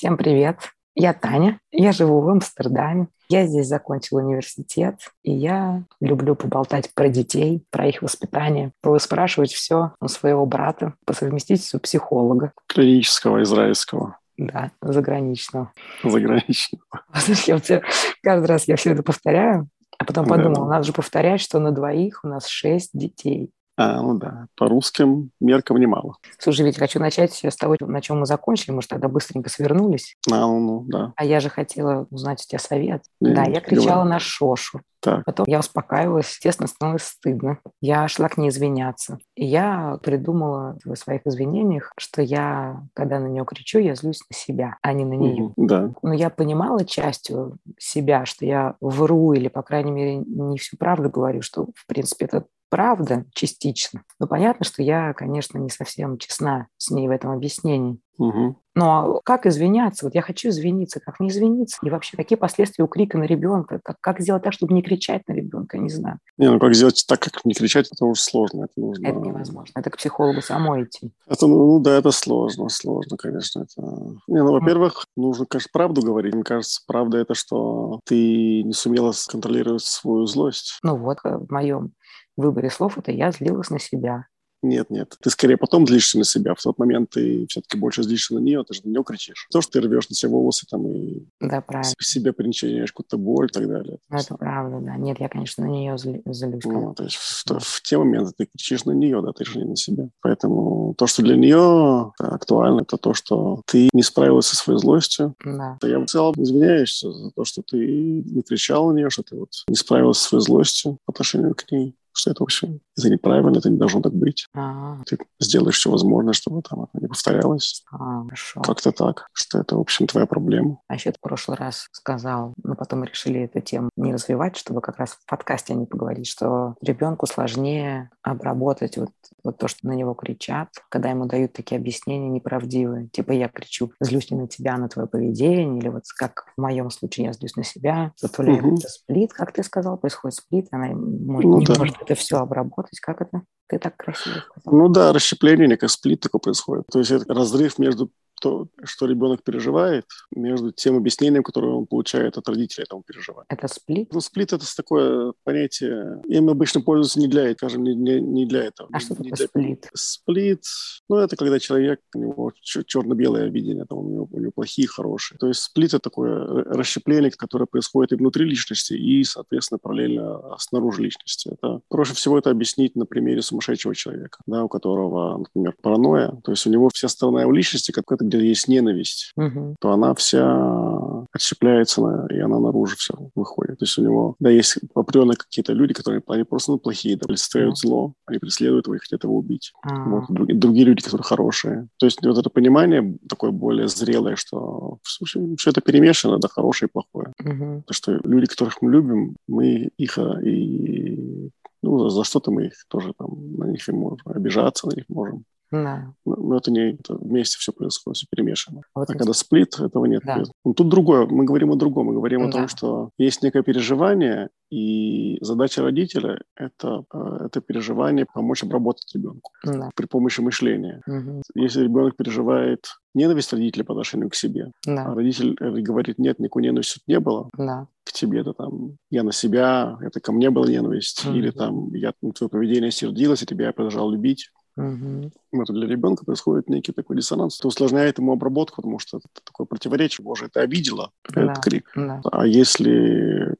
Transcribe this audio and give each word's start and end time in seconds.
Всем 0.00 0.16
привет! 0.16 0.56
Я 0.94 1.12
Таня, 1.12 1.60
я 1.70 1.92
живу 1.92 2.22
в 2.22 2.28
Амстердаме. 2.30 3.08
Я 3.28 3.46
здесь 3.46 3.66
закончила 3.66 4.20
университет, 4.20 4.94
и 5.22 5.30
я 5.30 5.82
люблю 6.00 6.34
поболтать 6.34 6.90
про 6.94 7.10
детей, 7.10 7.66
про 7.68 7.86
их 7.86 8.00
воспитание, 8.00 8.72
спрашивать 8.96 9.52
все 9.52 9.92
у 10.00 10.08
своего 10.08 10.46
брата 10.46 10.94
по 11.04 11.12
совместительству 11.12 11.80
психолога. 11.80 12.54
Клинического 12.66 13.42
израильского. 13.42 14.16
Да, 14.38 14.70
заграничного. 14.80 15.70
Заграничного. 16.02 16.82
Я 17.46 17.58
все, 17.58 17.82
каждый 18.22 18.46
раз 18.46 18.66
я 18.68 18.76
все 18.76 18.92
это 18.92 19.02
повторяю, 19.02 19.68
а 19.98 20.06
потом 20.06 20.26
подумала, 20.26 20.64
да. 20.64 20.76
надо 20.76 20.84
же 20.84 20.94
повторять, 20.94 21.42
что 21.42 21.58
на 21.58 21.72
двоих 21.72 22.20
у 22.24 22.28
нас 22.28 22.46
шесть 22.46 22.92
детей. 22.94 23.50
А, 23.80 24.02
ну 24.02 24.18
да, 24.18 24.46
по 24.56 24.68
русским 24.68 25.30
меркам 25.40 25.78
немало. 25.78 26.16
Слушай, 26.38 26.66
ведь 26.66 26.76
хочу 26.76 27.00
начать 27.00 27.42
с 27.42 27.56
того, 27.56 27.76
на 27.80 28.02
чем 28.02 28.20
мы 28.20 28.26
закончили. 28.26 28.72
Мы 28.72 28.82
же 28.82 28.88
тогда 28.88 29.08
быстренько 29.08 29.48
свернулись. 29.48 30.18
А, 30.30 30.46
ну, 30.46 30.84
да. 30.86 31.14
А 31.16 31.24
я 31.24 31.40
же 31.40 31.48
хотела 31.48 32.06
узнать 32.10 32.42
у 32.42 32.46
тебя 32.46 32.58
совет. 32.58 33.04
И, 33.22 33.32
да, 33.32 33.44
я 33.44 33.62
кричала 33.62 34.02
говорю. 34.02 34.10
на 34.10 34.18
Шошу. 34.18 34.82
Так. 35.00 35.24
Потом 35.24 35.46
я 35.48 35.60
успокаивалась, 35.60 36.28
естественно, 36.28 36.66
становилось 36.66 37.04
стыдно. 37.04 37.58
Я 37.80 38.06
шла 38.08 38.28
к 38.28 38.36
ней 38.36 38.50
извиняться. 38.50 39.16
И 39.34 39.46
я 39.46 39.98
придумала 40.02 40.76
в 40.84 40.94
своих 40.94 41.22
извинениях, 41.26 41.94
что 41.96 42.20
я, 42.20 42.82
когда 42.92 43.18
на 43.18 43.28
нее 43.28 43.46
кричу, 43.46 43.78
я 43.78 43.94
злюсь 43.94 44.20
на 44.30 44.36
себя, 44.36 44.76
а 44.82 44.92
не 44.92 45.06
на 45.06 45.14
нее. 45.14 45.54
Угу, 45.56 45.66
да. 45.66 45.90
Но 46.02 46.12
я 46.12 46.28
понимала 46.28 46.84
частью 46.84 47.56
себя, 47.78 48.26
что 48.26 48.44
я 48.44 48.74
вру 48.82 49.32
или, 49.32 49.48
по 49.48 49.62
крайней 49.62 49.90
мере, 49.90 50.16
не 50.18 50.58
всю 50.58 50.76
правду 50.76 51.08
говорю, 51.08 51.40
что, 51.40 51.68
в 51.74 51.86
принципе, 51.86 52.26
это 52.26 52.44
правда 52.70 53.26
частично. 53.34 54.04
Но 54.18 54.26
понятно, 54.26 54.64
что 54.64 54.82
я, 54.82 55.12
конечно, 55.12 55.58
не 55.58 55.68
совсем 55.68 56.16
честна 56.16 56.68
с 56.78 56.90
ней 56.90 57.08
в 57.08 57.10
этом 57.10 57.30
объяснении. 57.30 57.98
Угу. 58.16 58.56
Но 58.74 59.20
как 59.24 59.46
извиняться? 59.46 60.04
Вот 60.04 60.14
я 60.14 60.22
хочу 60.22 60.50
извиниться, 60.50 61.00
как 61.00 61.20
не 61.20 61.28
извиниться? 61.28 61.78
И 61.82 61.90
вообще, 61.90 62.16
какие 62.16 62.38
последствия 62.38 62.84
у 62.84 62.88
крика 62.88 63.18
на 63.18 63.24
ребенка? 63.24 63.80
Как, 63.82 63.96
как 64.00 64.20
сделать 64.20 64.42
так, 64.42 64.52
чтобы 64.52 64.74
не 64.74 64.82
кричать 64.82 65.26
на 65.26 65.32
ребенка? 65.32 65.78
Не 65.78 65.88
знаю. 65.88 66.18
Не, 66.36 66.50
ну 66.50 66.60
как 66.60 66.74
сделать 66.74 67.02
так, 67.08 67.18
как 67.18 67.44
не 67.44 67.54
кричать, 67.54 67.88
это 67.90 68.04
уже 68.04 68.20
сложно. 68.20 68.64
Это, 68.64 68.72
нужно... 68.76 69.06
это 69.06 69.18
невозможно. 69.18 69.72
Это 69.74 69.90
к 69.90 69.96
психологу 69.96 70.42
самой 70.42 70.84
идти. 70.84 71.12
Это, 71.26 71.46
ну, 71.46 71.56
ну 71.66 71.80
да, 71.80 71.96
это 71.96 72.10
сложно, 72.10 72.68
сложно, 72.68 73.16
конечно. 73.16 73.60
Это... 73.60 73.82
Не, 74.28 74.42
ну, 74.44 74.52
во-первых, 74.52 75.06
нужно, 75.16 75.46
конечно, 75.46 75.70
правду 75.72 76.02
говорить. 76.02 76.34
Мне 76.34 76.44
кажется, 76.44 76.82
правда 76.86 77.18
это, 77.18 77.34
что 77.34 78.00
ты 78.04 78.62
не 78.62 78.74
сумела 78.74 79.12
контролировать 79.28 79.82
свою 79.82 80.26
злость. 80.26 80.78
Ну 80.82 80.96
вот, 80.96 81.18
э, 81.24 81.36
в 81.38 81.50
моем 81.50 81.94
выборе 82.40 82.70
слов 82.70 82.98
это 82.98 83.12
я 83.12 83.30
злилась 83.30 83.70
на 83.70 83.78
себя. 83.78 84.26
Нет, 84.62 84.90
нет. 84.90 85.16
Ты 85.22 85.30
скорее 85.30 85.56
потом 85.56 85.86
злишься 85.86 86.18
на 86.18 86.24
себя. 86.24 86.54
В 86.54 86.62
тот 86.62 86.78
момент 86.78 87.10
ты 87.10 87.46
все-таки 87.48 87.78
больше 87.78 88.02
злишься 88.02 88.34
на 88.34 88.40
нее, 88.40 88.62
ты 88.64 88.74
же 88.74 88.82
на 88.84 88.90
нее 88.90 89.02
кричишь. 89.04 89.46
То, 89.50 89.60
что 89.60 89.72
ты 89.72 89.80
рвешь 89.80 90.08
на 90.10 90.14
себе 90.14 90.32
волосы 90.32 90.66
там 90.68 90.86
и 90.86 91.24
да, 91.40 91.60
правильно. 91.62 91.94
себе 91.98 92.32
причиняешь 92.32 92.92
какую-то 92.92 93.16
боль 93.16 93.46
и 93.46 93.52
так 93.52 93.66
далее. 93.66 93.98
Ну, 94.10 94.18
это 94.18 94.34
правда, 94.36 94.80
да. 94.80 94.96
Нет, 94.96 95.18
я, 95.20 95.28
конечно, 95.28 95.64
на 95.64 95.70
нее 95.70 95.96
злюсь. 95.96 96.64
Ну, 96.64 96.94
то 96.94 97.04
есть 97.04 97.16
в, 97.16 97.44
да. 97.46 97.58
в 97.58 97.80
те 97.82 97.96
моменты 97.96 98.32
ты 98.36 98.46
кричишь 98.46 98.84
на 98.84 98.92
нее, 98.92 99.22
да, 99.22 99.32
ты 99.32 99.44
же 99.44 99.58
не 99.58 99.64
на 99.64 99.76
себя. 99.76 100.10
Поэтому 100.20 100.94
то, 100.98 101.06
что 101.06 101.22
для 101.22 101.36
нее 101.36 102.12
актуально, 102.18 102.82
это 102.82 102.98
то, 102.98 103.14
что 103.14 103.62
ты 103.66 103.88
не 103.92 104.02
справилась 104.02 104.46
со 104.46 104.56
своей 104.56 104.78
злостью. 104.78 105.34
Да. 105.42 105.78
Я 105.82 106.00
в 106.00 106.06
целом 106.06 106.34
извиняюсь 106.36 107.00
за 107.00 107.30
то, 107.30 107.44
что 107.44 107.62
ты 107.62 107.78
не 107.78 108.42
кричал 108.42 108.90
на 108.90 108.96
нее, 108.96 109.08
что 109.08 109.22
ты 109.22 109.36
вот 109.36 109.50
не 109.68 109.76
справилась 109.76 110.18
со 110.18 110.28
своей 110.28 110.42
злостью 110.42 110.98
по 111.06 111.12
отношению 111.12 111.54
к 111.54 111.70
ней 111.70 111.94
что 112.20 112.30
это 112.30 112.42
вообще 112.42 112.78
это 112.96 113.10
неправильно, 113.10 113.58
это 113.58 113.70
не 113.70 113.78
должно 113.78 114.00
так 114.00 114.12
быть. 114.12 114.46
А-а-а. 114.54 115.02
Ты 115.04 115.18
сделаешь 115.38 115.76
все 115.76 115.90
возможное, 115.90 116.32
чтобы 116.32 116.62
там 116.62 116.84
это 116.84 117.00
не 117.00 117.08
повторялось. 117.08 117.84
А, 117.90 118.24
хорошо. 118.24 118.60
Как-то 118.60 118.92
так, 118.92 119.26
что 119.32 119.58
это, 119.58 119.76
в 119.76 119.80
общем, 119.80 120.06
твоя 120.06 120.26
проблема. 120.26 120.80
А 120.88 120.94
еще 120.94 121.10
ты 121.10 121.18
в 121.18 121.20
прошлый 121.20 121.56
раз 121.56 121.88
сказал, 121.92 122.54
но 122.62 122.74
потом 122.74 123.00
мы 123.00 123.06
решили 123.06 123.40
эту 123.40 123.60
тему 123.60 123.90
не 123.96 124.12
развивать, 124.12 124.56
чтобы 124.56 124.80
как 124.80 124.98
раз 124.98 125.10
в 125.10 125.26
подкасте 125.28 125.74
не 125.74 125.86
поговорить, 125.86 126.26
что 126.26 126.74
ребенку 126.82 127.26
сложнее 127.26 128.10
обработать 128.22 128.96
вот, 128.96 129.10
вот 129.42 129.58
то, 129.58 129.68
что 129.68 129.86
на 129.86 129.92
него 129.92 130.14
кричат, 130.14 130.68
когда 130.88 131.10
ему 131.10 131.26
дают 131.26 131.52
такие 131.52 131.78
объяснения 131.78 132.28
неправдивые. 132.28 133.08
Типа 133.08 133.32
я 133.32 133.48
кричу, 133.48 133.92
злюсь 134.00 134.30
не 134.30 134.36
на 134.36 134.48
тебя, 134.48 134.76
на 134.76 134.88
твое 134.88 135.08
поведение, 135.08 135.78
или 135.78 135.88
вот 135.88 136.04
как 136.18 136.44
в 136.56 136.60
моем 136.60 136.90
случае 136.90 137.26
я 137.26 137.32
злюсь 137.32 137.56
на 137.56 137.64
себя, 137.64 138.12
ли 138.42 138.52
угу. 138.52 138.76
сплит, 138.76 139.32
как 139.32 139.52
ты 139.52 139.62
сказал, 139.62 139.96
происходит 139.96 140.36
сплит, 140.36 140.68
она 140.70 140.88
может, 140.88 141.50
ну, 141.50 141.58
не 141.58 141.66
да. 141.66 141.74
может 141.78 141.96
это 142.10 142.20
все 142.20 142.38
обработать. 142.38 142.98
Как 143.00 143.20
это? 143.20 143.42
Ты 143.68 143.78
так 143.78 143.96
красиво 143.96 144.40
сказал. 144.40 144.80
Ну 144.80 144.88
да, 144.88 145.12
расщепление, 145.12 145.68
некое 145.68 145.88
сплит 145.88 146.20
такой 146.20 146.40
происходит. 146.40 146.86
То 146.90 146.98
есть 146.98 147.10
это 147.10 147.32
разрыв 147.32 147.78
между 147.78 148.10
то, 148.40 148.68
что 148.84 149.06
ребенок 149.06 149.42
переживает, 149.42 150.06
между 150.34 150.72
тем 150.72 150.96
объяснением, 150.96 151.42
которое 151.42 151.72
он 151.72 151.86
получает 151.86 152.36
от 152.38 152.48
родителей 152.48 152.84
этому 152.84 153.02
переживания. 153.02 153.46
Это 153.48 153.68
сплит? 153.68 154.12
Ну, 154.12 154.20
сплит— 154.20 154.52
это 154.52 154.64
такое 154.76 155.34
понятие, 155.44 156.22
им 156.28 156.48
обычно 156.48 156.80
пользуются 156.80 157.20
не 157.20 157.28
для, 157.28 157.52
скажем, 157.52 157.84
не, 157.84 157.94
не, 157.94 158.20
не 158.20 158.46
для 158.46 158.64
этого. 158.64 158.88
А 158.92 159.00
что 159.00 159.14
не 159.14 159.30
такое 159.30 159.36
для... 159.36 159.46
сплит? 159.46 159.88
Сплит, 159.94 160.64
ну, 161.08 161.16
это 161.16 161.36
когда 161.36 161.58
человек, 161.58 162.00
у 162.14 162.18
него 162.18 162.52
черно-белое 162.62 163.48
видение, 163.48 163.84
там, 163.84 163.98
у, 163.98 164.08
него, 164.10 164.28
у 164.30 164.40
него 164.40 164.52
плохие, 164.52 164.88
хорошие. 164.88 165.38
То 165.38 165.46
есть 165.46 165.60
сплит— 165.60 165.88
это 165.94 166.00
такое 166.00 166.46
расщепление, 166.64 167.30
которое 167.30 167.66
происходит 167.66 168.12
и 168.12 168.16
внутри 168.16 168.46
личности, 168.46 168.94
и, 168.94 169.22
соответственно, 169.24 169.78
параллельно 169.78 170.56
снаружи 170.58 171.02
личности. 171.02 171.50
Это 171.52 171.80
проще 171.88 172.14
всего 172.14 172.38
это 172.38 172.50
объяснить 172.50 172.96
на 172.96 173.06
примере 173.06 173.42
сумасшедшего 173.42 173.94
человека, 173.94 174.40
да, 174.46 174.64
у 174.64 174.68
которого, 174.68 175.38
например, 175.38 175.74
паранойя, 175.82 176.32
то 176.44 176.52
есть 176.52 176.66
у 176.66 176.70
него 176.70 176.88
вся 176.92 177.08
сторона 177.08 177.42
его 177.42 177.52
личности, 177.52 177.92
как 177.92 178.10
это 178.10 178.24
где 178.38 178.48
есть 178.48 178.68
ненависть, 178.68 179.32
угу. 179.36 179.76
то 179.80 179.92
она 179.92 180.14
вся 180.14 181.26
отщепляется, 181.32 182.26
и 182.30 182.38
она 182.38 182.58
наружу 182.58 182.96
все 182.96 183.14
выходит. 183.34 183.78
То 183.78 183.84
есть 183.84 183.98
у 183.98 184.02
него, 184.02 184.36
да, 184.38 184.50
есть 184.50 184.78
определенные 184.94 185.36
какие-то 185.36 185.72
люди, 185.72 185.94
которые 185.94 186.22
они 186.28 186.44
просто 186.44 186.72
ну, 186.72 186.78
плохие, 186.78 187.16
да, 187.16 187.26
представляют 187.26 187.74
mm. 187.74 187.86
зло, 187.86 188.14
они 188.26 188.38
преследуют 188.38 188.86
его 188.86 188.96
и 188.96 188.98
хотят 188.98 189.24
его 189.24 189.36
убить. 189.36 189.72
Mm. 189.86 190.10
Вот, 190.10 190.24
другие, 190.28 190.58
другие 190.58 190.86
люди, 190.86 191.02
которые 191.02 191.24
хорошие. 191.24 191.88
То 191.98 192.06
есть 192.06 192.24
вот 192.24 192.38
это 192.38 192.50
понимание 192.50 193.16
такое 193.28 193.50
более 193.50 193.88
зрелое, 193.88 194.36
что 194.36 194.98
все, 195.02 195.40
все 195.56 195.70
это 195.70 195.80
перемешано, 195.80 196.38
да, 196.38 196.48
хорошее 196.48 196.88
и 196.88 196.92
плохое. 196.92 197.32
Mm-hmm. 197.42 197.82
То, 197.86 197.94
что 197.94 198.12
люди, 198.24 198.46
которых 198.46 198.82
мы 198.82 198.90
любим, 198.90 199.36
мы 199.46 199.90
их 199.96 200.18
а, 200.18 200.40
и 200.42 201.50
ну, 201.82 202.08
за 202.08 202.24
что-то 202.24 202.50
мы 202.50 202.66
их 202.66 202.84
тоже 202.88 203.12
там, 203.16 203.56
на 203.56 203.64
них 203.66 203.88
и 203.88 203.92
можем 203.92 204.20
обижаться, 204.26 204.86
на 204.86 204.94
них 204.94 205.04
можем 205.08 205.44
да. 205.70 206.14
Но 206.24 206.56
это 206.56 206.70
не 206.70 206.94
это 206.94 207.14
вместе 207.14 207.58
все 207.58 207.72
происходит, 207.72 208.16
все 208.16 208.26
перемешано. 208.30 208.82
Вот 208.94 209.08
а 209.08 209.12
когда 209.12 209.32
сплит, 209.32 209.78
этого 209.78 210.04
нет. 210.06 210.22
Да. 210.24 210.42
Ну, 210.64 210.74
тут 210.74 210.88
другое. 210.88 211.26
Мы 211.26 211.44
говорим 211.44 211.70
о 211.70 211.76
другом. 211.76 212.06
Мы 212.06 212.14
говорим 212.14 212.42
да. 212.42 212.48
о 212.48 212.52
том, 212.52 212.68
что 212.68 213.10
есть 213.18 213.42
некое 213.42 213.62
переживание, 213.62 214.48
и 214.70 215.36
задача 215.40 215.82
родителя 215.82 216.40
это, 216.56 217.04
э, 217.12 217.46
это 217.46 217.60
переживание 217.60 218.24
помочь 218.32 218.62
обработать 218.62 219.12
ребенку 219.14 219.50
да. 219.64 219.90
при 219.96 220.06
помощи 220.06 220.40
мышления. 220.40 221.02
Угу. 221.06 221.42
Если 221.56 221.82
ребенок 221.82 222.16
переживает 222.16 222.86
ненависть 223.12 223.52
родителя 223.52 223.84
по 223.84 223.94
отношению 223.94 224.30
к 224.30 224.36
себе, 224.36 224.70
да. 224.86 225.06
а 225.06 225.14
родитель 225.14 225.56
э, 225.60 225.70
говорит, 225.80 226.18
нет, 226.18 226.38
никакой 226.38 226.62
ненависти 226.62 226.94
тут 226.94 227.08
не 227.08 227.18
было, 227.18 227.50
да. 227.58 227.88
к 228.04 228.12
тебе 228.12 228.40
это 228.40 228.52
там, 228.52 228.96
я 229.10 229.24
на 229.24 229.32
себя, 229.32 229.98
это 230.02 230.20
ко 230.20 230.30
мне 230.30 230.50
была 230.50 230.68
ненависть, 230.68 231.26
угу. 231.26 231.34
или 231.34 231.50
там, 231.50 231.92
я 231.94 232.12
на 232.22 232.32
твое 232.32 232.48
поведение 232.48 232.92
сердилась, 232.92 233.42
и 233.42 233.46
тебя 233.46 233.66
я 233.66 233.72
продолжал 233.72 234.10
любить. 234.10 234.50
Угу. 234.76 235.30
Это 235.62 235.72
для 235.72 235.86
ребенка 235.86 236.24
происходит 236.24 236.68
некий 236.68 236.92
такой 236.92 237.16
диссонанс. 237.16 237.58
Это 237.58 237.68
усложняет 237.68 238.18
ему 238.18 238.32
обработку, 238.32 238.76
потому 238.76 238.98
что 238.98 239.18
это 239.18 239.28
такое 239.44 239.66
противоречие. 239.66 240.24
Боже, 240.24 240.46
это 240.46 240.60
обидело, 240.60 241.10
да. 241.28 241.42
этот 241.42 241.64
крик. 241.64 241.90
Да. 241.94 242.20
А 242.30 242.46
если 242.46 243.56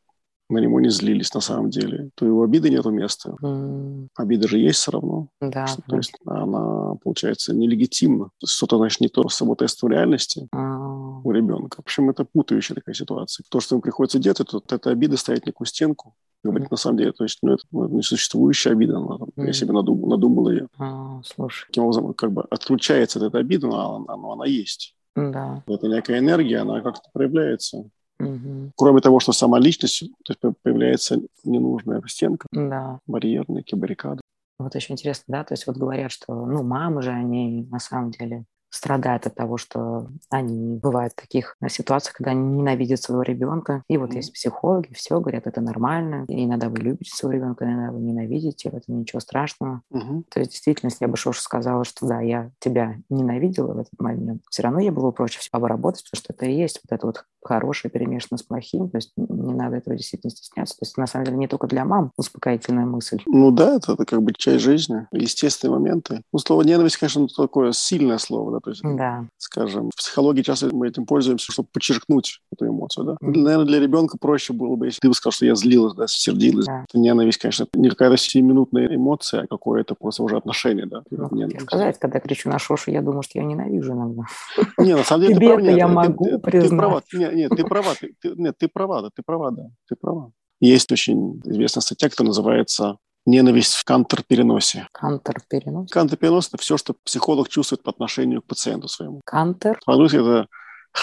на 0.51 0.59
него 0.59 0.81
не 0.81 0.89
злились 0.89 1.33
на 1.35 1.41
самом 1.41 1.71
деле, 1.71 2.11
то 2.15 2.27
его 2.27 2.43
обиды 2.43 2.71
нету 2.71 2.91
места. 2.91 3.35
Mm. 3.43 4.09
Обида 4.17 4.49
же 4.49 4.59
есть 4.59 4.81
все 4.81 4.93
равно. 4.93 5.29
Да. 5.41 5.67
Что, 5.67 5.83
то 5.83 5.97
есть 5.97 6.13
она, 6.27 6.95
получается, 7.03 7.55
нелегитимна. 7.55 8.27
То 8.27 8.45
есть 8.45 8.55
что-то, 8.55 8.79
значит, 8.79 9.01
не 9.01 9.09
то 9.09 9.29
с 9.29 9.37
саботестом 9.37 9.91
реальности 9.91 10.49
mm. 10.55 11.21
у 11.25 11.31
ребенка. 11.31 11.77
В 11.77 11.81
общем, 11.81 12.11
это 12.11 12.25
путающая 12.25 12.75
такая 12.75 12.95
ситуация. 12.95 13.45
То, 13.49 13.61
что 13.61 13.75
ему 13.75 13.83
приходится 13.83 14.19
делать, 14.19 14.41
это, 14.41 14.61
эта 14.69 14.91
обида 14.91 15.17
ставить 15.17 15.47
некую 15.47 15.67
стенку, 15.67 16.15
говорить 16.43 16.69
mm. 16.69 16.73
на 16.73 16.77
самом 16.77 16.99
деле. 16.99 17.13
То 17.13 17.25
есть 17.25 17.39
ну, 17.43 17.55
это 17.55 17.63
ну, 17.71 17.89
несуществующая 17.89 18.73
обида. 18.73 18.97
Она, 18.97 19.17
mm. 19.17 19.47
Я 19.47 19.53
себе 19.53 19.73
надум, 19.73 20.09
надумал 20.09 20.51
ее. 20.51 20.69
Mm, 20.79 21.23
слушай. 21.25 21.67
Таким 21.67 21.85
образом, 21.85 22.13
как 22.15 22.33
бы 22.33 22.43
отключается 22.51 23.25
эта 23.25 23.39
обида, 23.39 23.69
но 23.69 23.97
она, 23.97 24.17
но 24.17 24.33
она 24.33 24.47
есть. 24.47 24.95
Да. 25.17 25.63
Это 25.67 25.89
некая 25.89 26.19
энергия, 26.19 26.59
она 26.59 26.81
как-то 26.81 27.09
проявляется. 27.13 27.89
Угу. 28.25 28.73
Кроме 28.77 29.01
того, 29.01 29.21
что 29.21 29.33
сама 29.33 29.59
личность, 29.59 30.05
то 30.25 30.33
есть 30.33 30.57
появляется 30.63 31.21
ненужная 31.45 32.03
стенка, 32.07 32.47
да. 32.53 33.01
барьер, 33.07 33.45
некие 33.49 33.79
баррикады. 33.79 34.21
Вот 34.59 34.77
очень 34.77 34.95
интересно, 34.95 35.25
да, 35.29 35.45
то 35.45 35.55
есть 35.55 35.67
вот 35.67 35.77
говорят, 35.77 36.13
что, 36.13 36.35
ну, 36.35 36.63
мамы 36.63 37.03
же, 37.03 37.11
они 37.11 37.67
на 37.71 37.79
самом 37.79 38.11
деле 38.11 38.45
страдают 38.71 39.27
от 39.27 39.35
того, 39.35 39.57
что 39.57 40.09
они 40.31 40.79
бывают 40.79 41.13
в 41.13 41.21
таких 41.21 41.57
ситуациях, 41.69 42.17
когда 42.17 42.31
они 42.31 42.59
ненавидят 42.59 43.03
своего 43.03 43.23
ребенка. 43.23 43.83
И 43.89 43.97
вот 43.97 44.11
mm-hmm. 44.11 44.17
есть 44.17 44.33
психологи, 44.33 44.93
все 44.95 45.21
говорят, 45.21 45.47
это 45.47 45.61
нормально. 45.61 46.25
И 46.29 46.45
иногда 46.45 46.69
вы 46.69 46.79
любите 46.79 47.11
своего 47.15 47.43
ребенка, 47.43 47.65
иногда 47.65 47.93
вы 47.93 48.01
ненавидите, 48.01 48.71
в 48.71 48.75
этом 48.75 49.01
ничего 49.01 49.21
страшного. 49.21 49.83
Mm-hmm. 49.93 50.25
То 50.31 50.41
есть 50.41 50.53
действительно, 50.53 50.89
если 50.89 51.05
я 51.05 51.09
бы 51.09 51.17
Шоша 51.17 51.43
сказала, 51.43 51.85
что 51.85 52.07
да, 52.07 52.21
я 52.21 52.51
тебя 52.59 52.97
ненавидела 53.09 53.75
в 53.75 53.79
этот 53.79 53.99
момент, 53.99 54.43
все 54.51 54.63
равно 54.63 54.81
я 54.81 54.93
было 54.93 55.11
проще 55.11 55.41
все 55.41 55.51
обработать, 55.53 56.05
потому 56.05 56.19
что 56.19 56.33
это 56.33 56.47
и 56.47 56.55
есть 56.55 56.81
вот 56.85 56.95
это 56.95 57.07
вот 57.07 57.25
хорошее 57.43 57.91
перемешано 57.91 58.39
с 58.39 58.43
плохим. 58.43 58.89
То 58.91 58.99
есть 58.99 59.13
не 59.17 59.55
надо 59.55 59.77
этого 59.77 59.97
действительно 59.97 60.31
стесняться. 60.31 60.75
То 60.77 60.85
есть 60.85 60.97
на 60.97 61.07
самом 61.07 61.27
деле 61.27 61.39
не 61.39 61.49
только 61.49 61.67
для 61.67 61.85
мам 61.85 62.13
успокоительная 62.17 62.85
мысль. 62.85 63.21
Ну 63.27 63.51
да, 63.51 63.77
это, 63.77 63.93
это 63.93 64.05
как 64.05 64.23
бы 64.23 64.33
часть 64.37 64.63
жизни, 64.63 65.07
естественные 65.13 65.79
моменты. 65.79 66.23
Ну, 66.33 66.39
слово 66.39 66.63
ненависть, 66.63 66.97
конечно, 66.97 67.27
такое 67.29 67.73
сильное 67.73 68.19
слово, 68.19 68.53
да, 68.53 68.60
то 68.61 68.71
есть, 68.71 68.83
да. 68.83 69.27
скажем, 69.39 69.91
в 69.91 69.97
психологии 69.97 70.43
часто 70.43 70.75
мы 70.75 70.89
этим 70.89 71.07
пользуемся, 71.07 71.53
чтобы 71.53 71.69
подчеркнуть 71.73 72.41
эту 72.53 72.69
эмоцию, 72.69 73.05
да. 73.05 73.13
Mm-hmm. 73.23 73.39
Наверное, 73.39 73.67
для 73.67 73.81
ребенка 73.81 74.19
проще 74.19 74.53
было 74.53 74.77
бы, 74.77 74.87
если 74.87 75.01
ты 75.01 75.09
бы 75.09 75.15
сказал, 75.15 75.33
что 75.33 75.47
я 75.47 75.55
злилась, 75.55 75.95
да, 75.95 76.07
сердилась. 76.07 76.67
Да. 76.67 76.85
Это 76.89 76.99
ненависть, 76.99 77.39
конечно, 77.39 77.67
не 77.75 77.91
какая-то 77.91 78.17
сиюминутная 78.17 78.95
эмоция, 78.95 79.43
а 79.43 79.47
какое-то 79.47 79.95
просто 79.95 80.23
уже 80.23 80.37
отношение, 80.37 80.87
да. 80.87 81.03
Ну, 81.11 81.49
сказать, 81.61 81.99
когда 81.99 82.21
кричу 82.21 82.49
на 82.49 82.59
Шошу, 82.59 82.91
я 82.91 83.03
думаю, 83.03 83.23
что 83.23 83.39
я 83.39 83.45
ненавижу 83.45 83.93
иногда. 83.93 84.23
Не, 84.79 84.97
на 84.97 85.05
самом 85.05 85.27
деле 85.27 85.39
ты 85.39 85.47
права. 85.47 85.61
я 85.61 85.89
могу 85.89 86.39
признать. 86.39 87.05
Нет, 87.13 87.35
нет, 87.35 87.51
ты 87.57 87.65
права, 87.65 87.95
нет, 88.23 88.55
ты 88.59 88.69
права, 88.69 89.03
да, 89.03 89.11
ты 89.15 89.23
права, 89.25 89.51
да, 89.51 89.71
ты 89.89 89.97
права. 89.97 90.33
Есть 90.61 90.93
очень 90.93 91.41
известная 91.45 91.81
статья, 91.81 92.11
которая 92.11 92.29
называется 92.29 92.99
ненависть 93.27 93.75
в 93.75 93.85
кантер-переносе. 93.85 94.89
Кантер-перенос? 94.93 95.91
Кантер-перенос– 95.91 96.49
это 96.53 96.59
все, 96.59 96.77
что 96.77 96.95
психолог 97.05 97.49
чувствует 97.49 97.83
по 97.83 97.91
отношению 97.91 98.43
к 98.43 98.47
пациенту 98.47 98.89
своему. 98.89 99.21
Кантер? 99.25 99.79
По-русски 99.85 100.17
это 100.17 100.47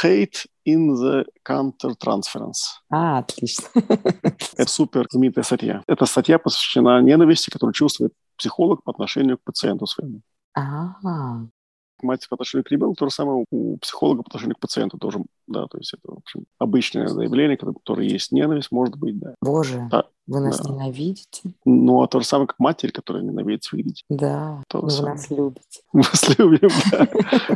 hate 0.04 0.46
in 0.68 0.96
the 0.96 1.26
counter-transference. 1.48 2.82
А, 2.90 3.20
отлично. 3.20 3.68
Это 4.58 4.70
супер 4.70 5.08
знаменитая 5.10 5.44
статья. 5.44 5.82
Эта 5.88 6.06
статья 6.06 6.40
посвящена 6.40 7.02
ненависти, 7.02 7.50
которую 7.50 7.74
чувствует 7.74 8.12
психолог 8.36 8.84
по 8.84 8.92
отношению 8.92 9.38
к 9.38 9.44
пациенту 9.44 9.88
своему. 9.88 10.22
Ага 10.54 11.48
мать 12.04 12.28
по 12.30 12.36
отношению 12.36 12.64
к 12.64 12.72
ребенку, 12.72 12.96
то 12.96 13.06
же 13.08 13.14
самое 13.14 13.46
у 13.50 13.78
психолога 13.78 14.24
по 14.24 14.30
отношению 14.30 14.56
к 14.56 14.60
пациенту 14.60 14.98
тоже, 14.98 15.20
да, 15.48 15.68
то 15.68 15.78
есть 15.78 15.94
это, 15.94 16.14
в 16.14 16.18
общем, 16.18 16.46
обычное 16.60 17.08
заявление, 17.08 17.58
которое 17.58 18.08
есть 18.08 18.32
ненависть, 18.32 18.72
может 18.72 18.98
быть, 18.98 19.18
да. 19.18 19.36
Боже, 19.42 19.88
да, 19.90 20.06
вы 20.28 20.42
нас 20.42 20.60
да. 20.60 20.74
ненавидите? 20.74 21.54
Ну, 21.64 22.02
а 22.02 22.08
то 22.08 22.20
же 22.20 22.26
самое, 22.26 22.48
как 22.48 22.60
матерь, 22.60 22.92
которая 22.92 23.24
ненавидит 23.24 23.64
своих 23.64 23.86
детей. 23.86 24.04
Да, 24.10 24.62
то 24.68 24.82
вы 24.82 24.90
самое. 24.90 25.16
нас 25.16 25.30
любите. 25.30 25.82
Мы 25.94 26.02
вас 26.12 26.38
любим, 26.38 26.70
да. 26.92 27.08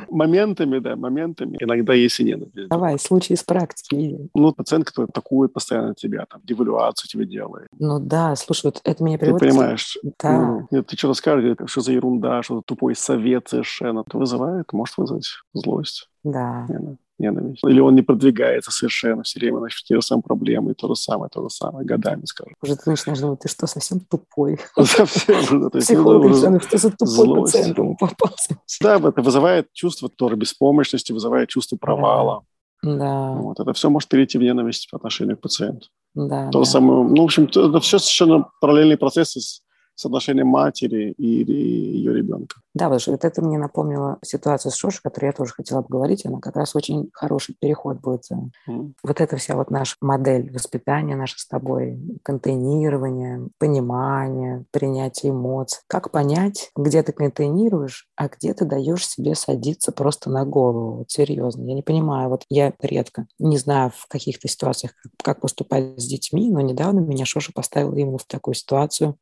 Моментами, 0.09 0.79
да, 0.79 0.95
моментами. 0.95 1.57
Иногда 1.59 1.93
есть 1.93 2.19
и 2.21 2.23
ненависть. 2.23 2.69
Давай, 2.69 2.97
случай 2.97 3.33
из 3.33 3.43
практики. 3.43 4.29
Ну, 4.33 4.53
пациент, 4.53 4.85
который 4.85 5.07
атакует 5.07 5.51
постоянно 5.51 5.95
тебя, 5.95 6.25
там, 6.25 6.39
девалюацию 6.45 7.09
тебе 7.09 7.25
делает. 7.25 7.67
Ну 7.77 7.99
да, 7.99 8.37
слушай, 8.37 8.67
вот 8.67 8.79
это 8.85 9.03
меня 9.03 9.17
приводит... 9.17 9.41
Ты 9.41 9.49
понимаешь? 9.49 9.97
Да. 10.19 10.39
Ну, 10.39 10.67
нет, 10.71 10.87
ты 10.87 10.95
что-то 10.95 11.13
скажешь, 11.15 11.57
что 11.65 11.81
за 11.81 11.91
ерунда, 11.91 12.41
что-то 12.41 12.61
тупой 12.65 12.95
совет 12.95 13.49
совершенно. 13.49 14.03
Это 14.07 14.17
вызывает, 14.17 14.71
может 14.71 14.97
вызвать 14.97 15.27
злость. 15.53 16.07
Да. 16.23 16.65
Ненависть 16.69 16.99
ненависть. 17.21 17.63
Или 17.63 17.79
он 17.79 17.95
не 17.95 18.01
продвигается 18.01 18.71
совершенно, 18.71 19.23
все 19.23 19.39
время, 19.39 19.59
значит, 19.59 19.85
те 19.85 19.95
же 19.95 20.01
самые 20.01 20.23
проблемы, 20.23 20.71
и 20.71 20.73
то 20.73 20.87
же 20.87 20.95
самое, 20.95 21.29
то 21.29 21.41
же 21.43 21.49
самое, 21.49 21.85
годами, 21.85 22.25
скажем. 22.25 22.55
Уже 22.61 22.75
ты 22.75 22.89
начинаешь 22.89 23.19
думать, 23.19 23.39
ты 23.39 23.47
что, 23.47 23.67
совсем 23.67 23.99
тупой? 23.99 24.59
Совсем, 24.75 25.69
да. 25.69 25.79
Психолог, 25.79 26.23
ну, 26.23 26.59
что 26.59 26.77
за 26.77 26.91
тупой 26.91 27.41
пациент 27.41 27.77
ему 27.77 27.95
попался? 27.97 28.57
Да, 28.81 28.97
это 28.97 29.21
вызывает 29.21 29.71
чувство 29.73 30.09
тоже 30.09 30.35
беспомощности, 30.35 31.11
вызывает 31.11 31.49
чувство 31.49 31.77
провала. 31.77 32.43
Да. 32.83 33.33
Вот, 33.33 33.59
это 33.59 33.73
все 33.73 33.89
может 33.89 34.09
перейти 34.09 34.37
в 34.37 34.41
ненависть 34.41 34.89
по 34.89 34.97
отношению 34.97 35.37
к 35.37 35.41
пациенту. 35.41 35.87
Да, 36.13 36.49
То 36.49 36.59
да. 36.59 36.65
самое, 36.65 37.03
ну, 37.03 37.21
в 37.21 37.25
общем, 37.25 37.43
это 37.45 37.79
все 37.79 37.99
совершенно 37.99 38.49
параллельные 38.59 38.97
процессы 38.97 39.39
с 39.39 39.61
с 40.01 40.05
отношением 40.05 40.47
матери 40.47 41.13
и, 41.17 41.43
и 41.43 41.97
ее 41.97 42.13
ребенка. 42.13 42.61
Да, 42.73 42.85
потому 42.85 42.99
что 42.99 43.11
вот 43.11 43.25
это 43.25 43.41
мне 43.41 43.59
напомнило 43.59 44.17
ситуацию 44.23 44.71
с 44.71 44.75
Шошей, 44.75 45.01
которую 45.03 45.27
я 45.29 45.33
тоже 45.33 45.53
хотела 45.53 45.81
поговорить. 45.81 46.25
Она 46.25 46.39
как 46.39 46.55
раз 46.55 46.75
очень 46.75 47.09
хороший 47.13 47.55
переход 47.59 47.99
будет. 47.99 48.23
Mm. 48.67 48.93
Вот 49.03 49.21
эта 49.21 49.37
вся 49.37 49.55
вот 49.55 49.69
наша 49.69 49.95
модель 50.01 50.51
воспитания 50.51 51.15
наша 51.15 51.37
с 51.37 51.45
тобой, 51.45 51.99
контейнирование, 52.23 53.47
понимание, 53.59 54.65
принятие 54.71 55.33
эмоций. 55.33 55.81
Как 55.87 56.11
понять, 56.11 56.71
где 56.75 57.03
ты 57.03 57.11
контейнируешь, 57.11 58.07
а 58.15 58.27
где 58.27 58.53
ты 58.53 58.65
даешь 58.65 59.07
себе 59.07 59.35
садиться 59.35 59.91
просто 59.91 60.31
на 60.31 60.45
голову? 60.45 60.97
Вот 60.99 61.11
серьезно, 61.11 61.63
я 61.67 61.75
не 61.75 61.83
понимаю. 61.83 62.29
Вот 62.29 62.45
я 62.49 62.73
редко 62.81 63.27
не 63.37 63.57
знаю 63.57 63.91
в 63.95 64.07
каких-то 64.07 64.47
ситуациях, 64.47 64.93
как 65.21 65.41
поступать 65.41 66.01
с 66.01 66.07
детьми, 66.07 66.49
но 66.49 66.61
недавно 66.61 67.01
меня 67.01 67.25
Шоша 67.25 67.51
поставила 67.53 67.95
именно 67.95 68.17
в 68.17 68.25
такую 68.25 68.55
ситуацию, 68.55 69.17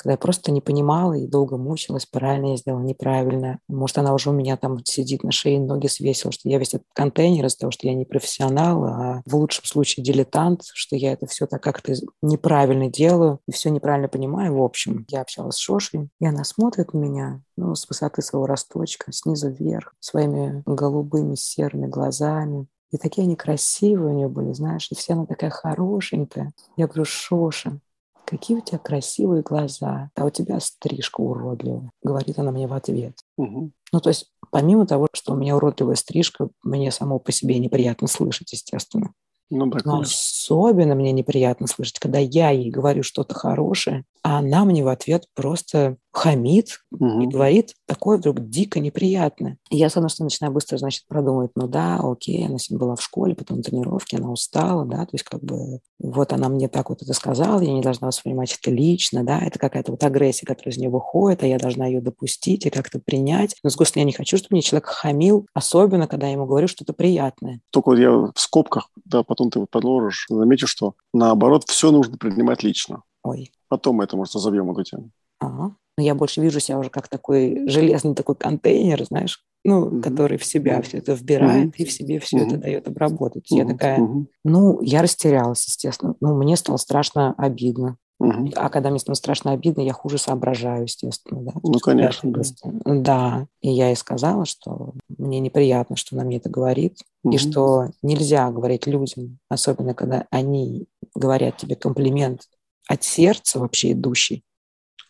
когда 0.00 0.12
я 0.12 0.16
просто 0.16 0.50
не 0.50 0.62
понимала 0.62 1.12
и 1.12 1.26
долго 1.26 1.58
мучилась, 1.58 2.06
правильно 2.06 2.52
я 2.52 2.56
сделала, 2.56 2.80
неправильно. 2.80 3.58
Может, 3.68 3.98
она 3.98 4.14
уже 4.14 4.30
у 4.30 4.32
меня 4.32 4.56
там 4.56 4.82
сидит 4.82 5.22
на 5.22 5.30
шее, 5.30 5.60
ноги 5.60 5.88
свесила, 5.88 6.32
что 6.32 6.48
я 6.48 6.58
весь 6.58 6.72
этот 6.72 6.86
контейнер 6.94 7.44
из-за 7.44 7.58
того, 7.58 7.70
что 7.70 7.86
я 7.86 7.92
не 7.92 8.06
профессионал, 8.06 8.84
а 8.84 9.22
в 9.26 9.36
лучшем 9.36 9.66
случае 9.66 10.02
дилетант, 10.02 10.62
что 10.72 10.96
я 10.96 11.12
это 11.12 11.26
все 11.26 11.46
так 11.46 11.62
как-то 11.62 11.92
неправильно 12.22 12.88
делаю 12.88 13.40
и 13.46 13.52
все 13.52 13.68
неправильно 13.68 14.08
понимаю. 14.08 14.56
В 14.56 14.62
общем, 14.62 15.04
я 15.10 15.20
общалась 15.20 15.56
с 15.56 15.58
Шошей, 15.58 16.08
и 16.18 16.26
она 16.26 16.44
смотрит 16.44 16.94
на 16.94 16.98
меня, 16.98 17.42
ну, 17.58 17.74
с 17.74 17.86
высоты 17.86 18.22
своего 18.22 18.46
росточка, 18.46 19.12
снизу 19.12 19.50
вверх, 19.50 19.94
своими 20.00 20.62
голубыми 20.64 21.34
серыми 21.34 21.86
глазами. 21.86 22.68
И 22.90 22.96
такие 22.96 23.24
они 23.24 23.36
красивые 23.36 24.14
у 24.14 24.16
нее 24.16 24.28
были, 24.28 24.54
знаешь, 24.54 24.88
и 24.90 24.94
вся 24.94 25.12
она 25.12 25.26
такая 25.26 25.50
хорошенькая. 25.50 26.52
Я 26.78 26.86
говорю, 26.86 27.04
Шоша, 27.04 27.80
какие 28.24 28.56
у 28.56 28.60
тебя 28.60 28.78
красивые 28.78 29.42
глаза, 29.42 30.10
а 30.14 30.24
у 30.24 30.30
тебя 30.30 30.60
стрижка 30.60 31.20
уродливая, 31.20 31.90
говорит 32.02 32.38
она 32.38 32.52
мне 32.52 32.66
в 32.66 32.72
ответ. 32.72 33.18
Угу. 33.36 33.70
Ну, 33.92 34.00
то 34.00 34.08
есть 34.08 34.30
помимо 34.50 34.86
того, 34.86 35.08
что 35.12 35.32
у 35.32 35.36
меня 35.36 35.56
уродливая 35.56 35.96
стрижка, 35.96 36.48
мне 36.62 36.90
само 36.90 37.18
по 37.18 37.32
себе 37.32 37.58
неприятно 37.58 38.08
слышать, 38.08 38.52
естественно. 38.52 39.12
Ну, 39.50 39.66
да, 39.66 39.80
Но 39.84 40.00
особенно 40.00 40.94
мне 40.94 41.10
неприятно 41.10 41.66
слышать, 41.66 41.98
когда 41.98 42.18
я 42.18 42.50
ей 42.50 42.70
говорю 42.70 43.02
что-то 43.02 43.34
хорошее, 43.34 44.04
а 44.22 44.38
она 44.38 44.64
мне 44.64 44.84
в 44.84 44.88
ответ 44.88 45.26
просто 45.34 45.96
хамит 46.12 46.80
угу. 46.90 47.22
и 47.22 47.26
говорит 47.26 47.74
такое 47.86 48.18
вдруг 48.18 48.48
дико 48.48 48.80
неприятное. 48.80 49.58
И 49.70 49.76
я, 49.76 49.88
с 49.88 49.96
одной 49.96 50.10
стороны, 50.10 50.26
начинаю 50.26 50.52
быстро, 50.52 50.76
значит, 50.76 51.04
продумывать, 51.06 51.52
ну 51.54 51.68
да, 51.68 52.00
окей, 52.02 52.44
она 52.46 52.58
сегодня 52.58 52.84
была 52.84 52.96
в 52.96 53.02
школе, 53.02 53.34
потом 53.34 53.58
на 53.58 53.62
тренировке, 53.62 54.16
она 54.16 54.30
устала, 54.30 54.84
да, 54.84 55.04
то 55.04 55.10
есть 55.12 55.24
как 55.24 55.42
бы 55.42 55.80
вот 56.00 56.32
она 56.32 56.48
мне 56.48 56.68
так 56.68 56.90
вот 56.90 57.02
это 57.02 57.12
сказала, 57.12 57.60
я 57.60 57.72
не 57.72 57.82
должна 57.82 58.08
воспринимать 58.08 58.56
это 58.60 58.70
лично, 58.70 59.24
да, 59.24 59.38
это 59.38 59.58
какая-то 59.58 59.92
вот 59.92 60.02
агрессия, 60.02 60.46
которая 60.46 60.72
из 60.72 60.78
нее 60.78 60.90
выходит, 60.90 61.42
а 61.42 61.46
я 61.46 61.58
должна 61.58 61.86
ее 61.86 62.00
допустить 62.00 62.66
и 62.66 62.70
как-то 62.70 62.98
принять. 62.98 63.54
Но, 63.62 63.70
с 63.70 63.74
стороны, 63.74 64.00
я 64.00 64.04
не 64.04 64.12
хочу, 64.12 64.36
чтобы 64.36 64.54
мне 64.54 64.62
человек 64.62 64.86
хамил, 64.86 65.46
особенно, 65.54 66.08
когда 66.08 66.26
я 66.26 66.32
ему 66.32 66.46
говорю 66.46 66.68
что-то 66.68 66.92
приятное. 66.92 67.60
Только 67.70 67.92
я 67.92 68.10
в 68.10 68.32
скобках, 68.34 68.90
да, 69.04 69.22
потом 69.22 69.50
ты 69.50 69.60
вот 69.60 69.70
подложишь, 69.70 70.26
заметишь, 70.28 70.70
что 70.70 70.94
наоборот, 71.12 71.64
все 71.66 71.90
нужно 71.90 72.16
принимать 72.16 72.62
лично. 72.62 73.02
Ой. 73.22 73.50
Потом 73.68 73.96
мы 73.96 74.04
это, 74.04 74.16
может, 74.16 74.34
разобьем 74.34 74.70
эту 74.70 74.82
тему. 74.84 75.10
Ага. 75.38 75.74
Но 75.98 76.04
я 76.04 76.14
больше 76.14 76.40
вижу 76.40 76.60
себя 76.60 76.78
уже 76.78 76.90
как 76.90 77.08
такой 77.08 77.68
железный 77.68 78.14
такой 78.14 78.36
контейнер, 78.36 79.04
знаешь, 79.04 79.44
ну, 79.64 79.88
mm-hmm. 79.88 80.02
который 80.02 80.38
в 80.38 80.44
себя 80.44 80.78
mm-hmm. 80.78 80.82
все 80.82 80.98
это 80.98 81.12
вбирает 81.12 81.68
mm-hmm. 81.68 81.76
и 81.76 81.84
в 81.84 81.92
себе 81.92 82.18
все 82.20 82.38
mm-hmm. 82.38 82.46
это 82.46 82.56
дает 82.56 82.88
обработать. 82.88 83.50
Mm-hmm. 83.52 83.56
Я 83.58 83.66
такая, 83.66 83.98
mm-hmm. 83.98 84.26
ну, 84.44 84.80
я 84.80 85.02
растерялась, 85.02 85.66
естественно. 85.66 86.14
Ну, 86.20 86.34
мне 86.36 86.56
стало 86.56 86.78
страшно 86.78 87.34
обидно. 87.36 87.96
Угу. 88.20 88.50
А 88.56 88.68
когда 88.68 88.90
мне 88.90 88.98
становится 88.98 89.22
страшно 89.22 89.52
обидно, 89.52 89.80
я 89.80 89.94
хуже 89.94 90.18
соображаю, 90.18 90.82
естественно. 90.82 91.40
Да? 91.40 91.52
Ну, 91.62 91.78
конечно. 91.78 92.30
Да. 92.30 92.42
да. 92.84 93.46
И 93.62 93.70
я 93.70 93.88
ей 93.88 93.96
сказала, 93.96 94.44
что 94.44 94.92
мне 95.08 95.40
неприятно, 95.40 95.96
что 95.96 96.16
она 96.16 96.26
мне 96.26 96.36
это 96.36 96.50
говорит, 96.50 96.98
угу. 97.24 97.34
и 97.34 97.38
что 97.38 97.86
нельзя 98.02 98.50
говорить 98.50 98.86
людям, 98.86 99.38
особенно 99.48 99.94
когда 99.94 100.26
они 100.30 100.86
говорят 101.14 101.56
тебе 101.56 101.76
комплимент 101.76 102.42
от 102.90 103.04
сердца 103.04 103.60
вообще 103.60 103.92
идущий, 103.92 104.42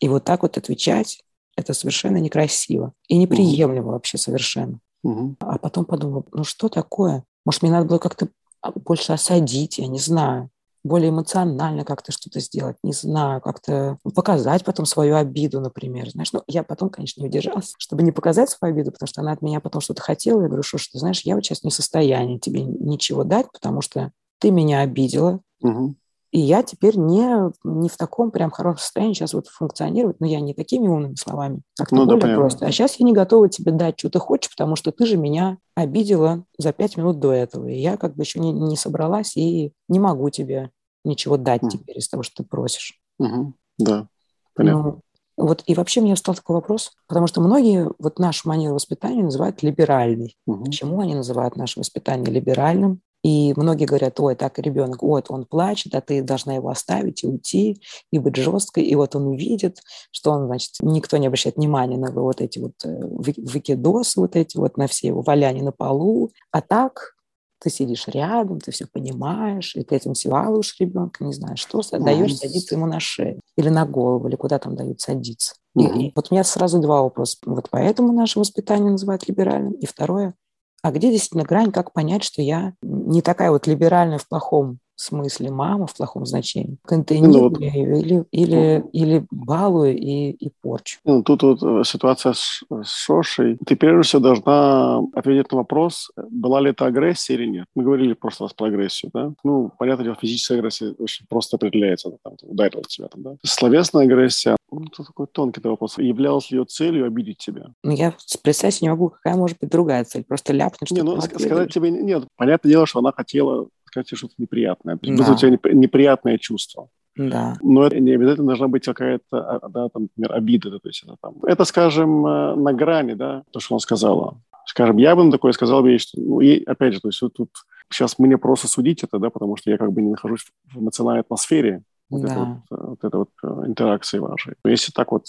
и 0.01 0.09
вот 0.09 0.25
так 0.25 0.43
вот 0.43 0.59
отвечать, 0.59 1.23
это 1.57 1.73
совершенно 1.73 2.19
некрасиво 2.19 2.93
и 3.09 3.17
неприемлемо 3.17 3.87
угу. 3.87 3.93
вообще 3.93 4.19
совершенно. 4.19 4.81
Угу. 5.03 5.37
А 5.41 5.59
потом 5.59 5.85
подумала, 5.85 6.25
ну 6.33 6.45
что 6.45 6.69
такое? 6.69 7.25
Может, 7.45 7.63
мне 7.63 7.71
надо 7.71 7.87
было 7.87 7.99
как-то 7.99 8.29
больше 8.75 9.13
осадить, 9.13 9.79
я 9.79 9.87
не 9.87 9.99
знаю 9.99 10.51
более 10.83 11.11
эмоционально 11.11 11.85
как-то 11.85 12.11
что-то 12.11 12.41
сделать, 12.41 12.77
не 12.83 12.93
знаю, 12.93 13.41
как-то 13.41 13.99
показать 14.15 14.65
потом 14.65 14.87
свою 14.87 15.17
обиду, 15.17 15.61
например, 15.61 16.09
знаешь. 16.09 16.33
Ну, 16.33 16.43
я 16.47 16.63
потом, 16.63 16.89
конечно, 16.89 17.21
не 17.21 17.29
удержалась, 17.29 17.75
чтобы 17.79 18.03
не 18.03 18.13
показать 18.13 18.49
свою 18.49 18.75
обиду, 18.75 18.91
потому 18.91 19.07
что 19.07 19.21
она 19.21 19.33
от 19.33 19.43
меня 19.43 19.61
потом 19.61 19.83
что-то 19.83 20.01
хотела. 20.01 20.41
Я 20.41 20.47
говорю, 20.47 20.63
что, 20.63 20.79
что 20.79 20.99
знаешь, 20.99 21.21
я 21.23 21.35
вот 21.35 21.45
сейчас 21.45 21.65
не 21.65 21.71
в 21.71 21.75
состоянии 21.75 22.39
тебе 22.39 22.63
ничего 22.63 23.25
дать, 23.25 23.53
потому 23.53 23.83
что 23.83 24.11
ты 24.39 24.51
меня 24.51 24.81
обидела, 24.81 25.41
угу. 25.61 25.97
И 26.31 26.39
я 26.39 26.63
теперь 26.63 26.97
не, 26.97 27.51
не 27.65 27.89
в 27.89 27.97
таком 27.97 28.31
прям 28.31 28.51
хорошем 28.51 28.79
состоянии 28.79 29.15
сейчас 29.15 29.35
вот 29.35 29.49
функционировать, 29.49 30.21
но 30.21 30.27
я 30.27 30.41
не 30.41 30.55
такими 30.55 30.87
умными 30.87 31.17
словами, 31.17 31.63
как 31.77 31.91
ну, 31.91 32.07
да, 32.07 32.17
просто. 32.17 32.67
А 32.67 32.71
сейчас 32.71 32.97
я 32.97 33.07
не 33.07 33.13
готова 33.13 33.49
тебе 33.49 33.73
дать, 33.73 33.99
что 33.99 34.11
ты 34.11 34.21
хочешь, 34.21 34.51
потому 34.51 34.77
что 34.77 34.93
ты 34.93 35.07
же 35.07 35.17
меня 35.17 35.59
обидела 35.75 36.45
за 36.57 36.73
пять 36.73 36.97
минут 36.97 37.19
до 37.19 37.33
этого. 37.33 37.67
И 37.67 37.79
я 37.79 37.97
как 37.97 38.15
бы 38.15 38.23
еще 38.23 38.39
не, 38.39 38.53
не 38.53 38.77
собралась 38.77 39.37
и 39.37 39.73
не 39.89 39.99
могу 39.99 40.31
тебе 40.31 40.71
ничего 41.05 41.37
дать 41.37 41.63
mm. 41.63 41.69
теперь 41.71 41.99
из 41.99 42.09
того, 42.09 42.23
что 42.23 42.43
ты 42.43 42.49
просишь. 42.49 43.01
Угу. 43.19 43.55
Да, 43.79 44.09
понятно. 44.55 44.83
Ну, 44.83 45.01
вот 45.37 45.63
и 45.67 45.75
вообще 45.75 46.01
мне 46.01 46.15
встал 46.15 46.35
такой 46.35 46.55
вопрос, 46.55 46.93
потому 47.09 47.27
что 47.27 47.41
многие 47.41 47.91
вот 47.99 48.19
нашу 48.19 48.49
манеру 48.49 48.75
воспитания 48.75 49.23
называют 49.23 49.63
либеральной. 49.63 50.37
Угу. 50.47 50.65
Почему 50.65 51.01
они 51.01 51.15
называют 51.15 51.57
наше 51.57 51.81
воспитание 51.81 52.31
либеральным? 52.33 53.01
И 53.23 53.53
многие 53.57 53.85
говорят, 53.85 54.19
ой, 54.19 54.35
так 54.35 54.59
ребенок, 54.59 55.03
вот 55.03 55.27
он 55.29 55.45
плачет, 55.45 55.95
а 55.95 56.01
ты 56.01 56.23
должна 56.23 56.55
его 56.55 56.71
оставить 56.71 57.23
и 57.23 57.27
уйти, 57.27 57.81
и 58.11 58.19
быть 58.19 58.37
жесткой. 58.37 58.85
И 58.85 58.95
вот 58.95 59.15
он 59.15 59.27
увидит, 59.27 59.83
что 60.11 60.31
он, 60.31 60.47
значит, 60.47 60.73
никто 60.81 61.17
не 61.19 61.27
обращает 61.27 61.57
внимания 61.57 61.99
на 61.99 62.11
вот 62.11 62.41
эти 62.41 62.59
вот 62.59 62.73
э, 62.85 63.01
выкидосы, 63.05 64.21
вот 64.21 64.37
эти 64.37 64.57
вот 64.57 64.77
на 64.79 64.87
все 64.87 65.09
его 65.09 65.21
валяния 65.21 65.63
на 65.63 65.73
полу. 65.73 66.31
А 66.51 66.63
так 66.63 67.15
ты 67.61 67.69
сидишь 67.69 68.09
рядом, 68.09 68.59
ты 68.59 68.71
все 68.71 68.87
понимаешь, 68.87 69.77
и 69.77 69.83
ты 69.83 69.97
этим 69.97 70.15
силаешь 70.15 70.77
ребенка, 70.81 71.23
не 71.25 71.35
знаю, 71.35 71.57
что, 71.59 71.83
даешь 71.99 72.37
садиться 72.37 72.75
ему 72.75 72.87
на 72.87 73.01
шею 73.01 73.41
или 73.57 73.69
на 73.69 73.85
голову, 73.85 74.29
или 74.29 74.37
куда 74.37 74.59
там 74.59 74.77
дают 74.77 75.01
садиться. 75.01 75.55
Mm-hmm. 75.77 75.99
И 75.99 76.13
вот 76.17 76.29
у 76.31 76.35
меня 76.35 76.43
сразу 76.43 76.81
два 76.81 77.03
вопроса. 77.03 77.37
Вот 77.45 77.69
поэтому 77.71 78.13
наше 78.13 78.39
воспитание 78.39 78.91
называют 78.91 79.29
либеральным. 79.29 79.75
И 79.75 79.87
второе, 79.87 80.35
а 80.83 80.91
где 80.93 81.11
действительно 81.11 81.45
грань, 81.45 81.73
как 81.73 81.93
понять, 81.93 82.25
что 82.25 82.43
я 82.43 82.75
не 82.83 83.23
такая 83.23 83.51
вот 83.51 83.67
либеральная 83.67 84.19
в 84.19 84.29
плохом 84.29 84.79
смысле 85.01 85.51
мама 85.51 85.87
в 85.87 85.95
плохом 85.95 86.27
значении, 86.27 86.77
контейнирую 86.85 87.51
ну, 87.51 87.59
ее 87.59 88.01
или, 88.01 88.25
или, 88.31 88.85
или 88.93 89.27
балую 89.31 89.97
и, 89.97 90.31
и 90.31 90.51
порчу. 90.61 90.99
Ну, 91.05 91.23
тут 91.23 91.43
вот 91.43 91.63
э, 91.63 91.83
ситуация 91.85 92.35
с, 92.35 92.63
с 92.71 93.05
Шошей. 93.05 93.57
Ты 93.67 93.77
прежде 93.77 94.03
всего 94.03 94.21
должна 94.21 94.99
ответить 95.15 95.51
на 95.53 95.59
вопрос, 95.59 96.11
была 96.31 96.61
ли 96.61 96.71
это 96.71 96.87
агрессия 96.87 97.35
или 97.35 97.47
нет. 97.47 97.67
Мы 97.75 97.83
говорили 97.83 98.13
в 98.13 98.19
прошлый 98.19 98.49
раз 98.49 98.55
про 98.55 98.67
агрессию, 98.67 99.11
да? 99.15 99.33
Ну, 99.43 99.73
понятно 99.79 100.05
дело, 100.05 100.17
физическая 100.21 100.59
агрессия 100.59 100.95
очень 100.99 101.27
просто 101.29 101.57
определяется, 101.57 102.13
там, 102.23 102.35
ударил 102.43 102.83
тебя 102.83 103.09
там, 103.09 103.23
да? 103.23 103.37
Словесная 103.43 104.05
агрессия, 104.05 104.57
ну, 104.71 104.85
это 104.87 105.05
такой 105.05 105.27
тонкий 105.27 105.61
вопрос. 105.63 105.99
Являлась 105.99 106.51
ли 106.51 106.59
ее 106.59 106.65
целью 106.65 107.07
обидеть 107.07 107.39
тебя? 107.39 107.67
Ну, 107.83 107.93
я 107.93 108.15
представить 108.43 108.83
не 108.83 108.89
могу, 108.89 109.11
какая 109.11 109.37
может 109.37 109.59
быть 109.61 109.71
другая 109.71 110.05
цель. 110.05 110.25
Просто 110.25 110.53
ляпнуть, 110.53 110.89
что 110.89 110.95
Не, 110.95 111.03
ну, 111.03 111.21
сказать 111.21 111.73
тебе, 111.73 111.91
нет, 111.91 112.25
понятное 112.37 112.71
дело, 112.71 112.87
что 112.87 113.01
она 113.01 113.13
хотела 113.13 113.69
сказать 113.85 114.09
что-то 114.17 114.35
неприятное. 114.39 114.99
Да. 115.03 115.33
у 115.33 115.37
тебя 115.37 115.51
неприятное 115.73 116.39
чувство. 116.39 116.89
Да. 117.17 117.57
Но 117.61 117.87
это 117.87 117.99
не 117.99 118.13
обязательно 118.13 118.47
должна 118.47 118.69
быть 118.69 118.85
какая-то, 118.85 119.25
а, 119.33 119.69
да, 119.69 119.89
там, 119.89 120.03
например, 120.03 120.33
обида. 120.33 120.71
Да, 120.71 120.79
то 120.79 120.89
есть 120.89 121.03
это, 121.03 121.17
там, 121.21 121.35
это, 121.43 121.65
скажем, 121.65 122.27
э, 122.27 122.55
на 122.55 122.73
грани, 122.73 123.15
да, 123.15 123.43
то, 123.51 123.61
что 123.61 123.75
он 123.75 123.81
сказала. 123.81 124.41
Скажем, 124.65 124.97
я 124.99 125.17
бы 125.17 125.25
на 125.25 125.33
такое 125.33 125.53
сказал 125.53 125.83
бы, 125.83 125.99
что, 125.99 126.21
ну, 126.21 126.41
и, 126.41 126.63
опять 126.65 126.95
же, 126.95 127.01
то 127.01 127.09
есть 127.09 127.21
вот 127.21 127.35
тут 127.35 127.51
сейчас 127.91 128.19
мне 128.19 128.39
просто 128.39 128.69
судить 128.69 129.03
это, 129.03 129.19
да, 129.19 129.31
потому 129.31 129.57
что 129.57 129.71
я 129.71 129.79
как 129.79 129.93
бы 129.93 130.01
не 130.01 130.11
нахожусь 130.11 130.47
в 130.73 130.79
эмоциональной 130.79 131.23
атмосфере 131.23 131.83
вот, 132.11 132.23
да. 132.23 132.29
это 132.29 132.41
вот, 132.41 132.59
э, 132.71 132.87
вот 132.89 133.05
этой 133.05 133.17
вот 133.17 133.31
э, 133.43 133.67
интеракции 133.67 134.19
вашей. 134.19 134.55
Но 134.65 134.71
если 134.71 134.93
так 134.93 135.13
вот 135.13 135.27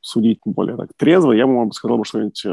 судить 0.00 0.40
более 0.44 0.76
так 0.76 0.90
трезво, 0.96 1.32
я 1.32 1.46
бы, 1.46 1.52
может, 1.52 1.74
сказал 1.74 1.98
бы 1.98 2.04
что-нибудь, 2.04 2.44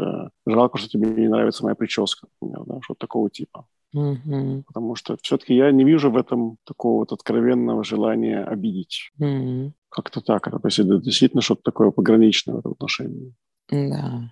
жалко, 0.46 0.78
что 0.78 0.90
тебе 0.90 1.10
не 1.10 1.28
нравится 1.28 1.64
моя 1.64 1.76
прическа, 1.76 2.28
например, 2.42 2.66
да, 2.66 2.80
что-то 2.82 3.00
такого 3.00 3.30
типа. 3.30 3.66
Угу. 3.94 4.66
Потому 4.68 4.96
что 4.96 5.18
все-таки 5.22 5.56
я 5.56 5.72
не 5.72 5.84
вижу 5.84 6.12
в 6.12 6.18
этом 6.18 6.58
такого 6.64 7.00
вот 7.00 7.12
откровенного 7.12 7.84
желания 7.84 8.44
обидеть. 8.44 9.12
Угу. 9.18 9.74
Как-то 9.90 10.22
так. 10.22 10.48
Это, 10.48 10.60
то 10.60 10.68
есть 10.68 10.80
это 10.80 11.00
действительно 11.00 11.42
что-то 11.42 11.64
такое 11.64 11.92
пограничное 11.92 12.56
в 12.56 12.60
этом 12.60 12.74
отношении. 12.74 13.34
Да. 13.72 14.32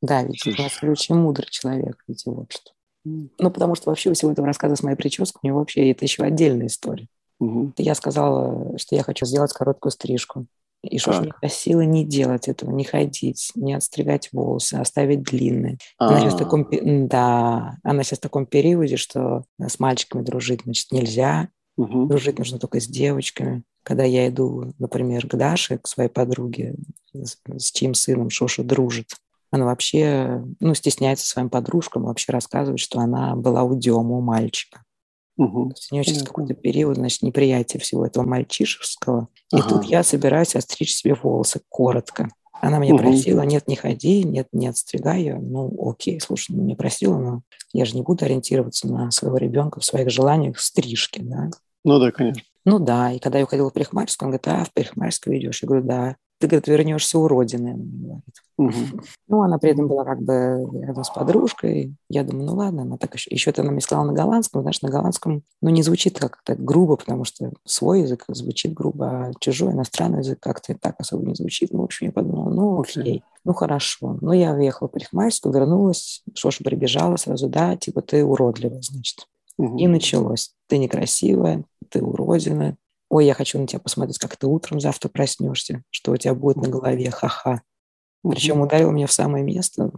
Да, 0.00 0.22
ведь 0.22 0.46
у 0.46 0.62
вас 0.62 0.82
очень 0.82 1.14
мудрый 1.14 1.48
человек, 1.50 2.02
ведь 2.08 2.24
вот 2.26 2.52
что. 2.52 2.72
Ну, 3.04 3.50
потому 3.50 3.74
что 3.74 3.90
вообще 3.90 4.10
у 4.10 4.14
всего 4.14 4.32
этого 4.32 4.46
рассказа 4.46 4.76
с 4.76 4.82
моей 4.82 4.96
прической, 4.96 5.40
у 5.42 5.46
него 5.46 5.58
вообще 5.58 5.90
это 5.90 6.04
еще 6.04 6.22
отдельная 6.22 6.66
история. 6.66 7.08
Угу. 7.40 7.74
Я 7.78 7.94
сказала, 7.94 8.78
что 8.78 8.94
я 8.94 9.02
хочу 9.02 9.26
сделать 9.26 9.52
короткую 9.52 9.92
стрижку. 9.92 10.46
И 10.82 10.98
что 10.98 11.18
меня 11.18 11.32
просила 11.40 11.80
не 11.80 12.04
делать 12.04 12.46
этого, 12.46 12.70
не 12.70 12.84
ходить, 12.84 13.52
не 13.54 13.72
отстригать 13.72 14.28
волосы, 14.32 14.74
оставить 14.74 15.22
длинные. 15.22 15.78
Она 15.96 16.20
сейчас, 16.20 16.34
в 16.34 16.38
таком, 16.38 16.68
да, 17.08 17.78
она 17.82 18.02
сейчас 18.02 18.18
в 18.18 18.22
таком 18.22 18.44
периоде, 18.44 18.96
что 18.96 19.44
с 19.58 19.78
мальчиками 19.80 20.22
дружить, 20.22 20.60
значит, 20.64 20.92
нельзя. 20.92 21.48
Угу. 21.76 22.06
Дружить 22.06 22.38
нужно 22.38 22.58
только 22.58 22.80
с 22.80 22.86
девочками. 22.86 23.62
Когда 23.82 24.04
я 24.04 24.28
иду, 24.28 24.72
например, 24.78 25.26
к 25.26 25.36
Даше, 25.36 25.78
к 25.78 25.86
своей 25.86 26.10
подруге, 26.10 26.74
с 27.14 27.72
чьим 27.72 27.94
сыном 27.94 28.30
Шоша 28.30 28.62
дружит, 28.62 29.08
она 29.50 29.66
вообще, 29.66 30.42
ну, 30.60 30.74
стесняется 30.74 31.26
своим 31.26 31.48
подружкам 31.48 32.04
вообще 32.04 32.32
рассказывать, 32.32 32.80
что 32.80 32.98
она 32.98 33.36
была 33.36 33.62
у 33.62 33.76
Дема, 33.76 34.16
у 34.16 34.20
мальчика. 34.20 34.82
Угу. 35.36 35.70
То 35.70 35.74
есть 35.76 35.92
у 35.92 35.94
нее 35.94 36.04
сейчас 36.04 36.22
какой-то 36.22 36.54
период, 36.54 36.96
значит, 36.96 37.22
неприятия 37.22 37.78
всего 37.78 38.06
этого 38.06 38.24
мальчишеского. 38.24 39.28
И 39.52 39.56
ага. 39.56 39.68
тут 39.68 39.84
я 39.84 40.02
собираюсь 40.02 40.54
отстричь 40.54 40.94
себе 40.94 41.14
волосы 41.14 41.60
коротко. 41.68 42.28
Она 42.60 42.78
меня 42.78 42.94
угу. 42.94 43.02
просила, 43.02 43.42
нет, 43.42 43.66
не 43.68 43.76
ходи, 43.76 44.22
нет, 44.22 44.48
не 44.52 44.68
отстригай 44.68 45.20
ее. 45.20 45.38
Ну, 45.38 45.74
окей, 45.90 46.20
слушай, 46.20 46.52
ну, 46.52 46.62
меня 46.62 46.76
просила, 46.76 47.18
но 47.18 47.42
я 47.72 47.84
же 47.84 47.96
не 47.96 48.02
буду 48.02 48.24
ориентироваться 48.24 48.88
на 48.88 49.10
своего 49.10 49.36
ребенка 49.36 49.80
в 49.80 49.84
своих 49.84 50.10
желаниях 50.10 50.58
стрижки, 50.60 51.20
да? 51.20 51.50
Ну 51.84 51.98
да, 51.98 52.10
конечно. 52.10 52.42
Ну 52.64 52.78
да, 52.78 53.12
и 53.12 53.18
когда 53.18 53.38
я 53.38 53.44
уходила 53.44 53.68
в 53.68 53.74
парикмахерскую, 53.74 54.28
он 54.28 54.30
говорит, 54.30 54.48
а, 54.48 54.64
в 54.64 54.72
парикмахерскую 54.72 55.38
идешь? 55.38 55.62
Я 55.62 55.66
говорю, 55.66 55.84
да 55.84 56.16
ты, 56.46 56.56
говорит, 56.56 56.68
вернешься 56.68 57.18
уродиной, 57.18 57.72
она 57.72 57.84
говорит. 57.84 58.42
Угу. 58.56 59.02
Ну, 59.28 59.42
она 59.42 59.58
при 59.58 59.70
этом 59.70 59.88
была 59.88 60.04
как 60.04 60.22
бы 60.22 60.64
рядом 60.80 61.02
с 61.02 61.10
подружкой. 61.10 61.94
Я 62.08 62.22
думаю, 62.22 62.46
ну 62.46 62.54
ладно, 62.54 62.82
она 62.82 62.96
так 62.96 63.14
еще... 63.14 63.30
Еще 63.30 63.50
это 63.50 63.62
она 63.62 63.72
мне 63.72 63.80
сказала 63.80 64.06
на 64.06 64.12
голландском. 64.12 64.62
Знаешь, 64.62 64.82
на 64.82 64.90
голландском, 64.90 65.42
ну, 65.60 65.70
не 65.70 65.82
звучит 65.82 66.18
как-то 66.18 66.54
грубо, 66.54 66.96
потому 66.96 67.24
что 67.24 67.52
свой 67.64 68.02
язык 68.02 68.24
звучит 68.28 68.72
грубо, 68.72 69.06
а 69.08 69.32
чужой 69.40 69.72
иностранный 69.72 70.18
язык 70.18 70.38
как-то 70.40 70.74
так 70.74 70.94
особо 70.98 71.26
не 71.26 71.34
звучит. 71.34 71.72
Ну, 71.72 71.80
в 71.80 71.84
общем, 71.84 72.06
я 72.06 72.12
подумала, 72.12 72.50
ну, 72.50 72.80
окей, 72.80 73.24
ну, 73.44 73.52
хорошо. 73.54 74.18
Ну, 74.20 74.32
я 74.32 74.52
уехала 74.52 74.88
в 74.88 74.92
парикмахерскую, 74.92 75.52
вернулась, 75.52 76.22
Шоша 76.34 76.62
прибежала 76.62 77.16
сразу, 77.16 77.48
да, 77.48 77.76
типа, 77.76 78.02
ты 78.02 78.24
уродливая, 78.24 78.82
значит. 78.82 79.26
Угу. 79.58 79.78
И 79.78 79.86
началось. 79.86 80.52
Ты 80.68 80.78
некрасивая, 80.78 81.64
ты 81.88 82.02
уродина, 82.02 82.76
ой, 83.14 83.26
я 83.26 83.34
хочу 83.34 83.60
на 83.60 83.66
тебя 83.68 83.78
посмотреть, 83.78 84.18
как 84.18 84.36
ты 84.36 84.48
утром 84.48 84.80
завтра 84.80 85.08
проснешься, 85.08 85.84
что 85.90 86.10
у 86.10 86.16
тебя 86.16 86.34
будет 86.34 86.56
на 86.56 86.68
голове, 86.68 87.12
ха-ха. 87.12 87.62
Причем 88.28 88.60
ударил 88.60 88.90
меня 88.90 89.06
в 89.06 89.12
самое 89.12 89.44
место, 89.44 89.92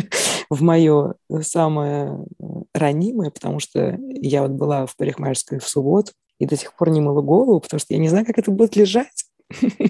в 0.50 0.62
мое 0.62 1.14
самое 1.42 2.24
э, 2.40 2.44
ранимое, 2.72 3.30
потому 3.30 3.58
что 3.58 3.98
я 4.08 4.42
вот 4.42 4.52
была 4.52 4.86
в 4.86 4.96
парикмахерской 4.96 5.58
в 5.58 5.68
субботу 5.68 6.12
и 6.38 6.46
до 6.46 6.56
сих 6.56 6.74
пор 6.74 6.88
не 6.88 7.02
мыла 7.02 7.20
голову, 7.20 7.60
потому 7.60 7.78
что 7.78 7.92
я 7.92 8.00
не 8.00 8.08
знаю, 8.08 8.24
как 8.24 8.38
это 8.38 8.50
будет 8.50 8.74
лежать. 8.74 9.26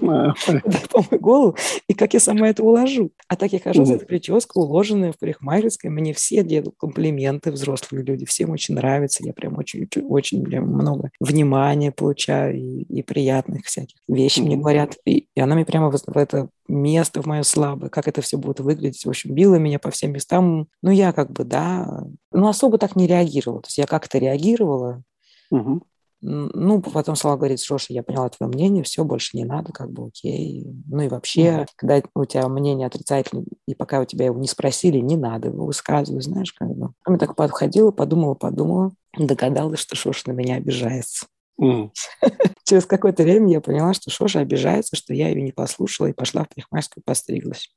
Помою 0.91 1.21
голову, 1.21 1.57
и 1.87 1.93
как 1.93 2.13
я 2.13 2.19
сама 2.19 2.49
это 2.49 2.63
уложу. 2.63 3.11
А 3.27 3.35
так 3.35 3.53
я 3.53 3.59
хожу 3.59 3.85
за 3.85 3.95
этой 3.95 4.05
прической, 4.05 4.61
уложенная 4.61 5.11
в 5.11 5.19
парикмахерской, 5.19 5.89
мне 5.89 6.13
все 6.13 6.43
делают 6.43 6.75
комплименты, 6.77 7.51
взрослые 7.51 8.03
люди, 8.03 8.25
всем 8.25 8.51
очень 8.51 8.75
нравится, 8.75 9.23
я 9.25 9.33
прям 9.33 9.57
очень, 9.57 9.87
очень 10.07 10.43
прям 10.43 10.65
много 10.65 11.11
внимания 11.19 11.91
получаю 11.91 12.57
и, 12.57 12.83
и 12.83 13.03
приятных 13.03 13.65
всяких 13.65 13.97
вещей 14.07 14.43
мне 14.43 14.57
говорят, 14.57 14.97
и, 15.05 15.27
и 15.35 15.39
она 15.39 15.55
мне 15.55 15.65
прямо 15.65 15.91
в, 15.91 15.95
в 15.95 16.17
это 16.17 16.49
место, 16.67 17.21
в 17.21 17.25
мое 17.25 17.43
слабое, 17.43 17.89
как 17.89 18.07
это 18.07 18.21
все 18.21 18.37
будет 18.37 18.59
выглядеть. 18.59 19.05
В 19.05 19.09
общем, 19.09 19.33
била 19.33 19.55
меня 19.55 19.79
по 19.79 19.91
всем 19.91 20.11
местам. 20.13 20.67
Ну, 20.81 20.91
я 20.91 21.11
как 21.13 21.31
бы, 21.31 21.43
да, 21.43 22.05
ну, 22.31 22.47
особо 22.47 22.77
так 22.77 22.95
не 22.95 23.07
реагировала. 23.07 23.61
То 23.61 23.67
есть 23.67 23.77
я 23.77 23.85
как-то 23.85 24.17
реагировала, 24.17 25.03
угу. 25.49 25.83
Ну, 26.25 26.81
потом 26.81 27.17
Слава 27.17 27.35
говорит, 27.35 27.61
Жоша, 27.61 27.91
я 27.91 28.01
поняла 28.01 28.29
твое 28.29 28.49
мнение, 28.49 28.83
все, 28.83 29.03
больше 29.03 29.35
не 29.35 29.43
надо, 29.43 29.73
как 29.73 29.91
бы 29.91 30.07
окей. 30.07 30.65
Ну 30.87 31.01
и 31.01 31.09
вообще, 31.09 31.65
когда 31.75 32.01
у 32.15 32.23
тебя 32.23 32.47
мнение 32.47 32.87
отрицательное, 32.87 33.43
и 33.67 33.75
пока 33.75 33.99
у 33.99 34.05
тебя 34.05 34.25
его 34.25 34.39
не 34.39 34.47
спросили, 34.47 34.99
не 34.99 35.17
надо 35.17 35.49
его 35.49 35.65
высказывать, 35.65 36.23
знаешь, 36.23 36.53
как 36.53 36.69
бы. 36.69 36.93
Я 37.07 37.17
так 37.17 37.35
подходила, 37.35 37.91
подумала, 37.91 38.35
подумала, 38.35 38.93
догадалась, 39.17 39.79
что 39.79 39.97
Шоша 39.97 40.29
на 40.29 40.31
меня 40.31 40.55
обижается. 40.55 41.25
Mm. 41.61 41.89
Через 42.63 42.85
какое-то 42.85 43.23
время 43.23 43.51
я 43.51 43.61
поняла, 43.61 43.93
что 43.93 44.09
Шоша 44.09 44.39
обижается, 44.39 44.95
что 44.95 45.13
я 45.13 45.27
ее 45.27 45.41
не 45.41 45.51
послушала 45.51 46.07
и 46.07 46.13
пошла 46.13 46.45
в 46.45 46.49
парикмахерскую 46.49 47.03
постриглась. 47.05 47.69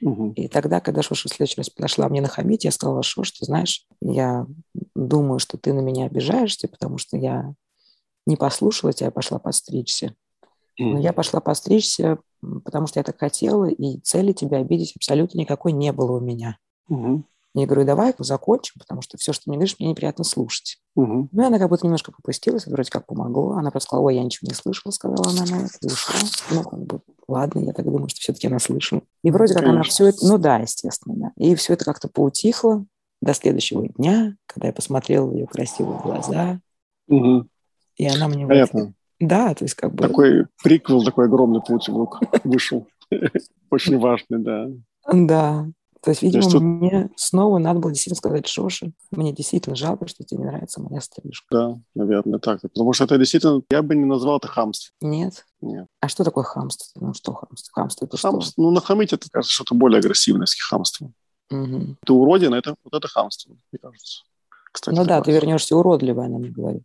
И 0.00 0.48
тогда, 0.48 0.80
когда 0.80 1.02
Шоша 1.02 1.28
в 1.28 1.32
следующий 1.32 1.58
раз 1.58 1.70
подошла 1.70 2.08
мне 2.08 2.20
нахамить, 2.20 2.64
я 2.64 2.72
сказала, 2.72 3.04
Шош, 3.04 3.30
ты 3.30 3.44
знаешь, 3.44 3.86
я 4.00 4.46
думаю, 4.96 5.38
что 5.38 5.56
ты 5.56 5.72
на 5.72 5.80
меня 5.80 6.06
обижаешься, 6.06 6.66
потому 6.66 6.98
что 6.98 7.16
я 7.16 7.54
не 8.26 8.36
послушала 8.36 8.92
тебя, 8.92 9.10
пошла 9.10 9.38
постричься. 9.38 10.14
Но 10.78 10.98
я 10.98 11.12
пошла 11.12 11.40
постричься, 11.40 12.18
потому 12.64 12.86
что 12.86 12.98
я 12.98 13.04
так 13.04 13.18
хотела, 13.18 13.66
и 13.66 13.98
цели 14.00 14.32
тебя 14.32 14.58
обидеть 14.58 14.94
абсолютно 14.96 15.38
никакой 15.38 15.72
не 15.72 15.92
было 15.92 16.12
у 16.12 16.20
меня. 16.20 16.56
Mm-hmm. 16.90 17.22
Я 17.54 17.66
говорю, 17.66 17.84
давай 17.84 18.14
закончим, 18.18 18.76
потому 18.78 19.02
что 19.02 19.18
все, 19.18 19.34
что 19.34 19.44
ты 19.44 19.50
мне 19.50 19.58
говоришь, 19.58 19.76
мне 19.78 19.90
неприятно 19.90 20.24
слушать. 20.24 20.78
Угу. 20.94 21.28
Ну, 21.32 21.42
и 21.42 21.44
она 21.44 21.58
как 21.58 21.68
будто 21.68 21.84
немножко 21.84 22.10
попустилась, 22.10 22.66
вроде 22.66 22.90
как 22.90 23.04
помогло. 23.06 23.52
Она 23.52 23.70
просто 23.70 23.88
сказала, 23.88 24.06
ой, 24.06 24.16
я 24.16 24.22
ничего 24.22 24.48
не 24.48 24.54
слышала, 24.54 24.90
сказала 24.90 25.28
она 25.28 25.44
на 25.44 25.66
это, 25.66 25.76
и 25.82 25.86
ушла. 25.86 26.14
Ну, 26.50 26.62
как 26.62 26.80
бы, 26.80 27.00
ладно, 27.28 27.60
я 27.60 27.74
так 27.74 27.84
думаю, 27.84 28.08
что 28.08 28.20
все-таки 28.20 28.46
она 28.46 28.58
слышала. 28.58 29.02
И 29.22 29.30
вроде 29.30 29.52
как 29.52 29.64
она 29.64 29.82
все 29.82 30.06
это, 30.06 30.26
ну 30.26 30.38
да, 30.38 30.58
естественно, 30.58 31.14
да. 31.16 31.32
И 31.36 31.54
все 31.54 31.74
это 31.74 31.84
как-то 31.84 32.08
поутихло 32.08 32.86
до 33.20 33.34
следующего 33.34 33.86
дня, 33.86 34.34
когда 34.46 34.68
я 34.68 34.72
посмотрела 34.72 35.26
в 35.26 35.34
ее 35.34 35.46
красивые 35.46 36.00
глаза, 36.00 36.60
Угу. 37.08 37.46
И 37.96 38.06
она 38.06 38.28
мне... 38.28 38.46
Понятно. 38.46 38.94
Да, 39.20 39.54
то 39.54 39.64
есть 39.64 39.74
как 39.74 39.92
бы... 39.94 40.06
Такой 40.06 40.46
приквел, 40.62 41.04
такой 41.04 41.26
огромный 41.26 41.60
вдруг 41.66 42.20
вышел. 42.44 42.86
Очень 43.70 43.98
важный, 43.98 44.38
да. 44.38 44.66
Да. 45.12 45.66
То 46.02 46.10
есть, 46.10 46.22
видимо, 46.22 46.42
тут- 46.50 46.60
мне 46.62 47.10
снова 47.14 47.58
надо 47.58 47.78
было 47.78 47.92
действительно 47.92 48.16
сказать 48.16 48.48
Шоши, 48.48 48.92
мне 49.12 49.32
действительно 49.32 49.76
жалко, 49.76 50.08
что 50.08 50.24
тебе 50.24 50.40
не 50.40 50.46
нравится 50.46 50.80
моя 50.82 51.00
стрижка. 51.00 51.46
Да, 51.52 51.78
наверное, 51.94 52.40
так. 52.40 52.60
Потому 52.60 52.92
что 52.92 53.04
это 53.04 53.16
действительно, 53.18 53.62
я 53.70 53.82
бы 53.82 53.94
не 53.94 54.04
назвал 54.04 54.38
это 54.38 54.48
хамство. 54.48 54.92
Нет? 55.00 55.46
Нет. 55.60 55.86
А 56.00 56.08
что 56.08 56.24
такое 56.24 56.42
хамство? 56.42 56.86
Ну 57.00 57.14
что 57.14 57.32
хамство? 57.34 57.70
Хамство 57.72 58.06
это 58.06 58.16
Хамство, 58.16 58.52
ну, 58.60 58.72
нахамить 58.72 59.12
это, 59.12 59.28
кажется, 59.30 59.54
что-то 59.54 59.76
более 59.76 60.00
агрессивное, 60.00 60.42
если 60.48 60.58
хамство. 60.60 61.12
что? 61.46 61.56
Мгм. 61.56 61.96
Ты 62.04 62.12
уродина, 62.12 62.56
это 62.56 62.74
вот 62.82 62.94
это 62.94 63.06
хамство, 63.06 63.50
мне 63.50 63.78
кажется. 63.80 64.22
Кстати, 64.72 64.96
Ну 64.96 65.04
да, 65.04 65.18
такое. 65.18 65.24
ты 65.24 65.32
вернешься 65.40 65.76
уродливой, 65.76 66.26
она 66.26 66.38
мне 66.38 66.48
говорит. 66.50 66.82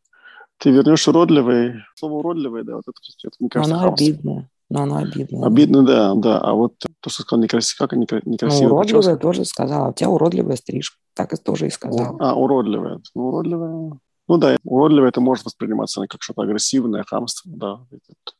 Ты 0.59 0.71
вернешь 0.71 1.07
уродливый. 1.07 1.75
Слово 1.95 2.13
уродливый, 2.15 2.63
да, 2.63 2.75
вот 2.75 2.83
это, 2.87 2.99
это 3.23 3.35
мне 3.39 3.49
кажется, 3.49 3.75
оно 3.75 3.83
хамство. 3.85 4.05
обидное. 4.05 4.49
Но 4.69 4.81
оно 4.83 4.97
обидное. 4.97 5.45
Обидно, 5.47 5.83
да, 5.85 6.13
да. 6.15 6.39
А 6.39 6.53
вот 6.53 6.73
то, 6.79 7.09
что 7.09 7.23
сказал 7.23 7.41
некрасиво, 7.43 7.87
как 7.87 7.97
некра- 7.97 8.21
Ну, 8.25 8.33
уродливая 8.35 8.83
прическа. 9.03 9.17
тоже 9.17 9.45
сказала. 9.45 9.89
У 9.89 9.93
тебя 9.93 10.09
уродливая 10.09 10.55
стрижка. 10.57 10.97
Так 11.13 11.33
и 11.33 11.37
тоже 11.37 11.67
и 11.67 11.69
сказала. 11.69 12.17
А, 12.19 12.35
уродливая. 12.35 12.99
Ну, 13.15 13.27
уродливая. 13.27 13.99
Ну 14.29 14.37
да, 14.37 14.57
уродливая 14.65 15.07
это 15.07 15.21
может 15.21 15.45
восприниматься 15.45 16.05
как 16.05 16.21
что-то 16.21 16.41
агрессивное, 16.41 17.03
хамство, 17.07 17.49
да. 17.55 17.79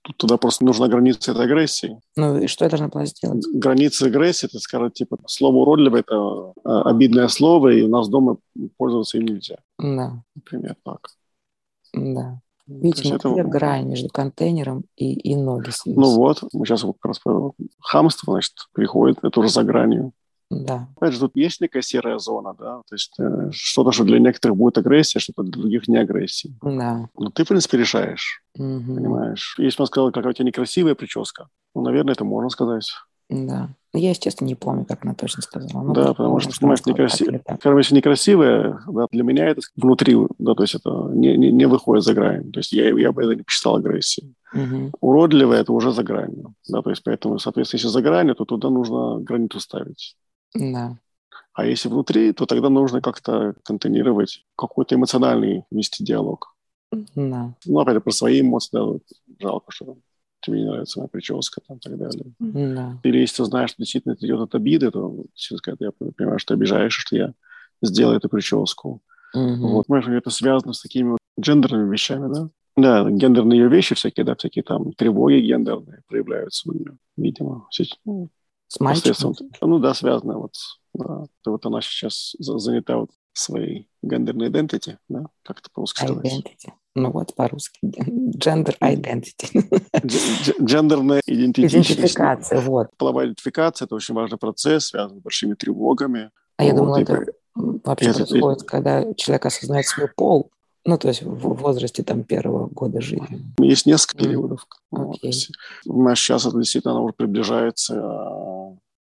Тут- 0.03 0.17
Туда 0.17 0.37
просто 0.37 0.65
нужна 0.65 0.87
граница 0.89 1.31
этой 1.31 1.45
агрессии. 1.45 1.97
Ну 2.17 2.37
и 2.39 2.47
что 2.47 2.65
я 2.65 2.69
должна 2.69 2.89
была 2.89 3.05
сделать? 3.05 3.45
Граница 3.53 4.07
агрессии, 4.07 4.47
это 4.47 4.59
сказать, 4.59 4.93
типа, 4.95 5.17
слово 5.27 5.55
уродливое– 5.57 5.99
это 6.07 6.51
а, 6.65 6.81
обидное 6.89 7.29
слово, 7.29 7.69
и 7.69 7.83
у 7.83 7.87
нас 7.87 8.09
дома 8.09 8.37
пользоваться 8.77 9.17
им 9.17 9.25
нельзя. 9.27 9.57
Да, 9.79 10.21
Например, 10.35 10.75
так. 10.83 11.07
Да. 11.97 12.39
Есть 12.67 13.03
Видимо, 13.05 13.15
это- 13.15 13.43
грань 13.45 13.87
между 13.87 14.09
контейнером 14.09 14.83
и, 14.97 15.13
и 15.13 15.35
ноги. 15.35 15.69
Ну 15.85 16.15
вот, 16.15 16.43
мы 16.53 16.65
сейчас 16.65 16.83
вот 16.83 16.97
как 16.99 17.11
раз 17.15 17.21
хамство, 17.79 18.33
значит, 18.33 18.53
приходит, 18.73 19.19
это 19.23 19.39
уже 19.39 19.49
за 19.49 19.63
гранью. 19.63 20.11
Да. 20.49 20.87
Опять 20.95 21.13
же, 21.13 21.19
тут 21.19 21.35
есть 21.35 21.59
некая 21.61 21.81
серая 21.81 22.17
зона, 22.19 22.53
да, 22.57 22.77
то 22.87 22.95
есть 22.95 23.13
э, 23.19 23.49
что-то, 23.51 23.91
что 23.91 24.05
для 24.05 24.17
некоторых 24.19 24.57
будет 24.57 24.77
агрессия, 24.77 25.19
что-то 25.19 25.43
для 25.43 25.51
других 25.61 25.89
не 25.89 25.97
агрессия. 25.97 26.53
Да. 26.61 27.09
Но 27.17 27.29
ты, 27.31 27.43
в 27.43 27.47
принципе, 27.49 27.77
решаешь, 27.77 28.41
Мгм. 28.57 28.95
понимаешь. 28.95 29.55
Если 29.59 29.81
он 29.81 29.87
сказал, 29.87 30.11
какая 30.11 30.29
у 30.29 30.33
тебя 30.33 30.45
некрасивая 30.45 30.95
прическа, 30.95 31.47
ну, 31.75 31.81
наверное, 31.81 32.13
это 32.13 32.23
можно 32.23 32.49
сказать. 32.49 32.89
Да. 33.29 33.69
Ну, 33.97 34.03
Я, 34.03 34.11
естественно, 34.11 34.47
не 34.47 34.53
помню, 34.53 34.85
как 34.85 35.03
она 35.03 35.15
точно 35.15 35.41
сказала. 35.41 35.81
Ну, 35.81 35.91
да, 35.91 36.13
потому 36.13 36.39
что, 36.39 36.53
понимаешь, 36.59 36.81
сказала 36.81 36.99
так 37.39 37.65
некрасивая. 37.91 38.79
да, 38.87 39.07
для 39.09 39.23
меня 39.23 39.47
это 39.47 39.61
внутри, 39.75 40.15
да, 40.37 40.53
то 40.53 40.61
есть 40.61 40.75
это 40.75 41.09
не, 41.13 41.35
не, 41.35 41.51
не 41.51 41.65
выходит 41.65 42.03
за 42.03 42.13
грань. 42.13 42.51
То 42.51 42.59
есть 42.59 42.73
я, 42.73 42.89
я 42.89 43.11
бы 43.11 43.23
это 43.23 43.33
не 43.33 43.41
посчитал 43.41 43.77
агрессией. 43.77 44.35
Мгм. 44.53 44.91
Уродливая– 45.01 45.61
это 45.61 45.73
уже 45.73 45.91
за 45.91 46.03
гранью. 46.03 46.53
Да, 46.69 46.83
то 46.83 46.91
есть 46.91 47.01
поэтому, 47.03 47.39
соответственно, 47.39 47.79
если 47.79 47.87
за 47.87 48.01
гранью, 48.03 48.35
то 48.35 48.45
туда 48.45 48.69
нужно 48.69 49.17
границу 49.19 49.59
ставить. 49.59 50.15
Да. 50.53 50.99
А 51.53 51.65
если 51.65 51.89
внутри, 51.89 52.33
то 52.33 52.45
тогда 52.45 52.69
нужно 52.69 53.01
как-то 53.01 53.55
контейнировать, 53.63 54.45
какой-то 54.55 54.93
эмоциональный 54.93 55.63
вести 55.71 56.03
диалог. 56.03 56.55
Да. 57.15 57.55
Ну, 57.65 57.79
опять 57.79 57.95
же, 57.95 58.01
про 58.01 58.11
свои 58.11 58.41
эмоции, 58.41 58.69
да, 58.73 58.99
жалко, 59.41 59.71
что 59.71 59.97
тебе 60.47 60.59
не 60.59 60.65
нравится 60.65 60.99
моя 60.99 61.07
прическа 61.09 61.61
там, 61.67 61.77
и 61.77 61.79
так 61.79 61.97
далее. 61.97 62.33
Да. 62.39 62.99
Или 63.03 63.19
если 63.19 63.37
ты 63.37 63.45
знаешь, 63.45 63.69
что 63.71 63.81
действительно 63.81 64.13
это 64.13 64.25
идет 64.25 64.39
от 64.39 64.55
обиды, 64.55 64.91
то 64.91 65.25
сказать, 65.35 65.79
я 65.81 65.91
понимаю, 65.91 66.39
что 66.39 66.53
ты 66.53 66.57
обижаешься, 66.57 67.01
что 67.01 67.15
я 67.15 67.33
сделаю 67.81 68.17
эту 68.17 68.29
прическу. 68.29 69.01
Мгм. 69.33 69.59
Вот, 69.61 69.87
понимаешь, 69.87 70.07
это 70.07 70.29
связано 70.29 70.73
с 70.73 70.81
такими 70.81 71.09
вот 71.11 71.19
гендерными 71.37 71.91
вещами, 71.91 72.33
да? 72.33 72.49
Да, 72.75 73.09
гендерные 73.09 73.67
вещи 73.69 73.95
всякие, 73.95 74.23
да, 74.23 74.35
всякие 74.35 74.63
там 74.63 74.93
тревоги 74.93 75.39
гендерные 75.39 76.01
проявляются 76.07 76.69
у 76.69 76.73
нее, 76.73 76.97
видимо. 77.17 77.67
Все- 77.71 77.85
ну, 78.05 78.29
С 78.67 78.79
мальчиком. 78.79 79.33
Ну 79.61 79.79
да, 79.79 79.93
связано 79.93 80.37
вот. 80.39 80.53
Да. 80.93 81.25
То 81.43 81.51
вот 81.51 81.65
она 81.65 81.81
сейчас 81.81 82.35
за- 82.39 82.57
занята 82.59 82.97
вот 82.97 83.09
своей 83.39 83.89
гендерной 84.03 84.49
identity, 84.49 84.97
да, 85.09 85.25
как 85.43 85.59
это 85.59 85.69
по-русски 85.73 86.03
сказать? 86.05 86.25
Identity. 86.25 86.71
Ну 86.95 87.11
вот 87.11 87.35
по-русски. 87.35 87.79
Gender 87.83 88.75
identity. 88.81 89.63
Гендерная 90.59 91.21
идентичность. 91.25 91.91
Идентификация, 91.91 92.59
вот. 92.61 92.87
Половая 92.97 93.27
идентификация– 93.27 93.85
это 93.87 93.95
очень 93.95 94.15
важный 94.15 94.37
процесс, 94.37 94.87
связан 94.87 95.19
с 95.19 95.21
большими 95.21 95.53
тревогами. 95.53 96.31
А 96.57 96.63
я 96.63 96.71
Вот, 96.71 96.77
думала, 96.77 96.97
и 96.97 97.03
это 97.03 97.25
вообще 97.55 98.09
это- 98.09 98.25
происходит, 98.25 98.63
когда 98.63 99.13
человек 99.13 99.45
осознает 99.45 99.85
свой 99.85 100.07
пол, 100.15 100.49
ну, 100.85 100.97
то 100.97 101.09
есть 101.09 101.21
в 101.21 101.53
возрасте 101.53 102.01
там 102.01 102.23
первого 102.23 102.67
года 102.67 103.01
жизни. 103.01 103.41
Есть 103.59 103.85
несколько 103.85 104.23
периодов. 104.23 104.65
Вот, 104.89 105.19
то 105.21 105.27
есть, 105.27 105.51
Понимаешь, 105.85 106.19
сейчас 106.19 106.45
это 106.45 106.57
действительно 106.57 106.93
она 106.93 107.01
уже 107.03 107.13
приближается 107.13 107.95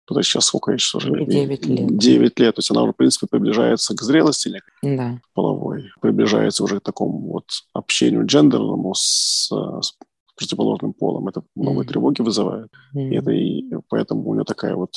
Куда 0.07 0.21
сейчас 0.23 0.45
сколько 0.45 0.71
ей 0.71 0.77
уже? 0.95 1.25
Девять 1.25 1.65
лет. 1.65 1.97
9 1.97 2.39
лет. 2.39 2.55
То 2.55 2.59
есть 2.59 2.71
она 2.71 2.83
уже, 2.83 2.93
в 2.93 2.95
принципе, 2.95 3.27
приближается 3.29 3.93
к 3.95 4.01
зрелости 4.01 4.61
Да. 4.81 5.19
половой. 5.33 5.83
Приближается 6.01 6.63
уже 6.63 6.79
к 6.79 6.83
такому 6.83 7.19
вот 7.33 7.45
общению 7.73 8.25
джендерному 8.25 8.93
с, 8.95 9.49
с 9.51 9.93
противоположным 10.37 10.93
полом. 10.93 11.27
Это 11.27 11.43
много 11.55 11.79
Мгм. 11.79 11.87
тревоги 11.87 12.21
вызывает. 12.21 12.69
Мгм. 12.93 13.11
И 13.11 13.15
это 13.17 13.31
и 13.31 13.63
поэтому 13.89 14.29
у 14.29 14.33
нее 14.35 14.45
такая 14.45 14.75
вот 14.75 14.91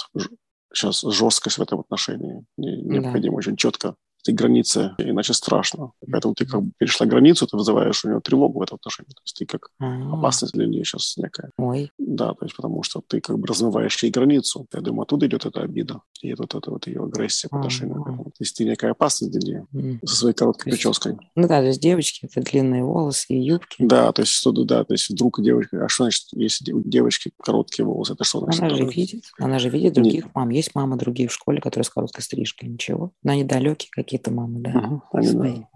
сейчас 0.72 1.00
жесткость 1.02 1.58
в 1.58 1.62
этом 1.62 1.80
отношении. 1.80 2.44
Не- 2.56 2.80
Необходимо 2.82 3.34
очень 3.36 3.56
четко 3.56 3.96
эти 4.24 4.35
границы, 4.35 4.92
иначе 4.98 5.33
страшно. 5.35 5.92
Поэтому 6.11 6.35
ты 6.35 6.46
как 6.46 6.62
бы 6.62 6.72
перешла 6.78 7.06
границу, 7.06 7.46
ты 7.46 7.56
вызываешь 7.56 8.04
у 8.04 8.09
нее 8.09 8.20
тревогу 8.20 8.59
в 8.59 8.62
этом 8.62 8.76
отношении. 8.76 9.11
То 9.11 9.22
есть 9.24 9.37
ты 9.38 9.46
как 9.46 9.70
А, 9.78 10.12
опасность 10.18 10.52
для 10.54 10.66
нее 10.66 10.85
сейчас 10.85 11.16
некая. 11.16 11.50
Ой. 11.59 11.90
Да, 11.98 12.35
то 12.35 12.44
есть 12.44 12.56
потому 12.56 12.83
что 12.83 13.02
ты 13.06 13.20
как 13.20 13.38
бы 13.38 13.46
размываешь 13.46 14.02
ей 14.02 14.11
границу. 14.11 14.66
Я 14.74 14.80
думаю, 14.80 15.02
оттуда 15.02 15.26
идет 15.26 15.46
эта 15.46 15.62
обида. 15.62 16.00
И 16.22 16.35
вот 16.35 16.54
эта 16.54 16.70
вот 16.70 16.87
ее 16.87 17.02
агрессия 17.04 17.48
по 17.48 17.59
отношению 17.59 18.02
к 18.02 18.09
этому. 18.09 18.24
То 18.24 18.30
есть 18.40 18.56
ты 18.56 18.64
некая 18.64 18.90
опасность 18.92 19.33
для 19.33 19.40
нее 19.40 19.66
М. 19.74 20.00
со 20.04 20.16
своей 20.16 20.35
короткой 20.35 20.70
есть- 20.72 20.83
прической. 20.83 21.16
Ну 21.35 21.48
да, 21.48 21.61
то 21.61 21.66
есть 21.66 21.80
девочки 21.80 22.26
это 22.30 22.40
длинные 22.42 22.85
волосы 22.85 23.26
и 23.28 23.38
юбки. 23.40 23.76
Да, 23.78 24.12
то 24.12 24.22
есть 24.22 24.33
что 24.33 24.52
да, 24.52 24.85
то 24.85 24.92
есть 24.94 25.09
вдруг 25.11 25.40
девочка, 25.42 25.85
а 25.85 25.88
что 25.88 26.04
значит, 26.04 26.24
если 26.33 26.72
у 26.72 26.83
девочки 26.83 27.33
короткие 27.42 27.87
волосы, 27.87 28.12
это 28.14 28.24
что 28.24 28.40
значит? 28.40 28.61
Она 28.62 28.74
же 28.74 28.85
видит, 28.85 29.24
она 29.38 29.59
же 29.59 29.68
видит 29.70 29.94
других 29.94 30.26
мам. 30.35 30.50
Есть 30.50 30.74
мамы 30.74 30.96
другие 30.96 31.28
в 31.28 31.33
школе, 31.33 31.61
которые 31.61 31.85
с 31.85 31.90
короткой 31.90 32.22
стрижкой, 32.22 32.68
ничего. 32.68 33.12
Но 33.22 33.33
они 33.33 33.44
далекие 33.44 33.90
какие-то 34.10 34.32
мамы, 34.32 34.58
да. 34.60 35.00
Да. 35.12 35.68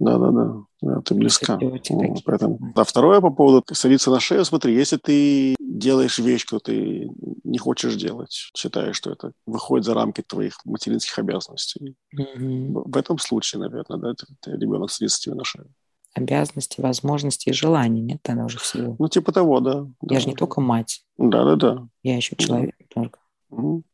Да, 0.00 0.18
да, 0.18 0.30
да, 0.32 0.62
да, 0.82 1.00
ты 1.02 1.14
близка. 1.14 1.56
Вот, 1.60 1.72
какие-то. 1.72 2.20
поэтому. 2.24 2.72
А 2.74 2.82
второе 2.84 3.20
по 3.20 3.30
поводу 3.30 3.64
садиться 3.72 4.10
на 4.10 4.18
шею, 4.18 4.44
смотри, 4.44 4.74
если 4.74 4.96
ты 4.96 5.54
делаешь 5.60 6.18
вещь, 6.18 6.44
которую 6.44 6.60
ты 6.62 7.10
не 7.44 7.58
хочешь 7.58 7.94
делать, 7.94 8.50
считаешь, 8.56 8.96
что 8.96 9.12
это 9.12 9.32
выходит 9.46 9.84
за 9.86 9.94
рамки 9.94 10.22
твоих 10.26 10.58
материнских 10.64 11.16
обязанностей, 11.18 11.94
в 12.12 12.96
этом 12.96 13.18
случае, 13.18 13.60
наверное, 13.62 13.98
да, 13.98 14.14
ты- 14.14 14.26
ты 14.40 14.50
ребенок 14.56 14.90
садится 14.90 15.20
тебе 15.20 15.36
на 15.36 15.44
шею. 15.44 15.68
Обязанности, 16.14 16.80
возможности 16.80 17.50
и 17.50 17.52
желания 17.52 18.00
нет 18.00 18.18
тогда 18.22 18.46
уже 18.46 18.58
всего. 18.58 18.96
Ну, 18.98 19.08
типа 19.08 19.32
того, 19.32 19.60
да. 19.60 19.82
да. 20.00 20.14
Я 20.14 20.18
же 20.20 20.28
не 20.28 20.34
только 20.34 20.60
мать, 20.60 21.04
Да, 21.18 21.44
да, 21.44 21.56
да. 21.56 21.88
я 22.02 22.16
еще 22.16 22.34
Да. 22.36 22.44
человек 22.44 22.74
только. 22.92 23.20
Мгм. 23.50 23.84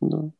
Да. 0.00 0.30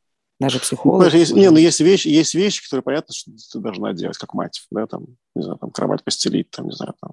Даже 0.41 0.57
Ну, 0.57 0.61
психолог. 0.61 0.99
понимаешь, 0.99 1.15
есть, 1.15 1.35
не, 1.35 1.51
ну 1.51 1.57
есть 1.57 1.81
вещи, 1.81 2.09
есть 2.09 2.35
вещи, 2.35 2.63
которые 2.63 2.83
понятно, 2.83 3.13
что 3.15 3.31
ты 3.53 3.59
должна 3.59 3.93
делать 3.93 4.17
как 4.19 4.35
мать, 4.35 4.63
да, 4.71 4.87
там, 4.87 5.07
не 5.35 5.43
знаю, 5.43 5.59
там 5.59 5.71
кровать 5.71 6.05
постелить, 6.05 6.51
там, 6.51 6.67
не 6.67 6.73
знаю, 6.73 6.95
там, 7.01 7.11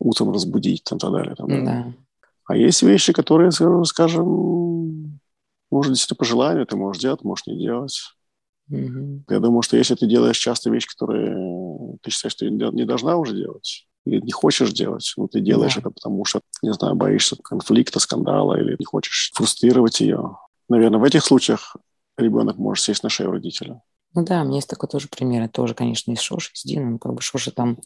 утром 0.00 0.32
разбудить, 0.32 0.82
там, 0.84 0.98
так 0.98 1.12
далее. 1.12 1.34
Там, 1.36 1.48
да. 1.48 1.60
Да. 1.64 1.92
А 2.48 2.56
есть 2.56 2.82
вещи, 2.82 3.12
которые, 3.12 3.50
скажем, 3.84 5.20
может, 5.70 5.92
действительно 5.92 6.18
по 6.18 6.24
желанию 6.24 6.66
ты 6.66 6.76
можешь 6.76 7.02
делать, 7.02 7.22
можешь 7.22 7.46
не 7.46 7.56
делать. 7.58 8.00
Мгм. 8.68 9.24
Я 9.28 9.40
думаю, 9.40 9.62
что 9.62 9.76
если 9.76 9.94
ты 9.94 10.06
делаешь 10.06 10.38
часто 10.38 10.70
вещи, 10.70 10.88
которые 10.88 11.98
ты 12.02 12.10
считаешь, 12.10 12.32
что 12.32 12.46
ты 12.46 12.50
не 12.50 12.84
должна 12.84 13.16
уже 13.16 13.34
делать, 13.36 13.86
или 14.04 14.20
не 14.20 14.32
хочешь 14.32 14.72
делать, 14.72 15.12
ну, 15.16 15.26
ты 15.28 15.40
делаешь 15.40 15.74
Да. 15.74 15.80
это, 15.80 15.90
потому 15.90 16.24
что, 16.24 16.40
не 16.62 16.72
знаю, 16.72 16.94
боишься 16.94 17.36
конфликта, 17.42 18.00
скандала, 18.00 18.58
или 18.60 18.76
не 18.78 18.84
хочешь 18.84 19.30
фрустрировать 19.34 20.00
ее. 20.00 20.36
Наверное, 20.68 20.98
в 21.00 21.04
этих 21.04 21.24
случаях 21.24 21.76
ребенок 22.16 22.56
может 22.56 22.84
сесть 22.84 23.02
на 23.02 23.08
шею 23.08 23.30
родителя. 23.30 23.82
Ну 24.14 24.24
да, 24.24 24.42
у 24.42 24.44
меня 24.44 24.56
есть 24.56 24.68
такой 24.68 24.88
тоже 24.88 25.08
пример. 25.08 25.42
Это 25.42 25.52
тоже, 25.52 25.74
конечно, 25.74 26.10
из 26.12 26.20
Шоши, 26.20 26.50
с 26.54 26.64
Диной. 26.64 26.92
Ну, 26.92 26.98
как 26.98 27.12
бы 27.12 27.20
Шоша 27.20 27.50
там... 27.50 27.78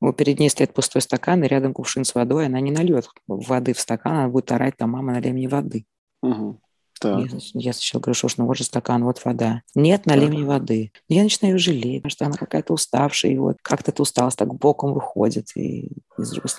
ну, 0.00 0.12
перед 0.12 0.40
ней 0.40 0.50
стоит 0.50 0.74
пустой 0.74 1.00
стакан, 1.00 1.44
и 1.44 1.48
рядом 1.48 1.72
кувшин 1.72 2.04
с 2.04 2.14
водой. 2.14 2.46
Она 2.46 2.60
не 2.60 2.72
нальет 2.72 3.08
воды 3.26 3.72
в 3.72 3.80
стакан, 3.80 4.14
она 4.14 4.28
будет 4.28 4.50
орать, 4.50 4.76
там, 4.76 4.90
мама, 4.90 5.12
налей 5.12 5.32
мне 5.32 5.48
воды. 5.48 5.86
Мгм. 6.22 6.60
Я, 7.04 7.26
я 7.52 7.72
сначала 7.72 8.00
говорю, 8.00 8.14
что 8.14 8.28
ну 8.38 8.46
вот 8.46 8.56
же 8.56 8.64
стакан, 8.64 9.04
вот 9.04 9.22
вода. 9.24 9.62
Нет, 9.74 10.06
налей 10.06 10.28
мне 10.28 10.44
воды. 10.44 10.92
Я 11.08 11.22
начинаю 11.22 11.58
жалеть, 11.58 12.02
потому 12.02 12.10
что 12.10 12.26
она 12.26 12.36
какая-то 12.36 12.72
уставшая, 12.72 13.32
и 13.32 13.38
вот 13.38 13.58
как-то 13.62 13.90
эта 13.90 14.02
усталость 14.02 14.38
так 14.38 14.54
боком 14.54 14.94
выходит. 14.94 15.50
И, 15.54 15.88
и 15.88 15.92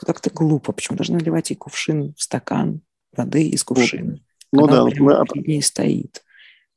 как-то 0.05 0.29
глупо. 0.29 0.73
Почему 0.73 0.95
должна 0.95 1.17
наливать 1.17 1.49
ей 1.49 1.55
кувшин 1.55 2.13
в 2.15 2.21
стакан 2.21 2.81
воды 3.15 3.49
из 3.49 3.63
кувшина? 3.63 4.19
Ну, 4.51 4.61
ну 4.61 4.67
да, 4.67 4.83
мы... 4.85 5.25
перед 5.25 5.47
ней 5.47 5.61
стоит. 5.61 6.23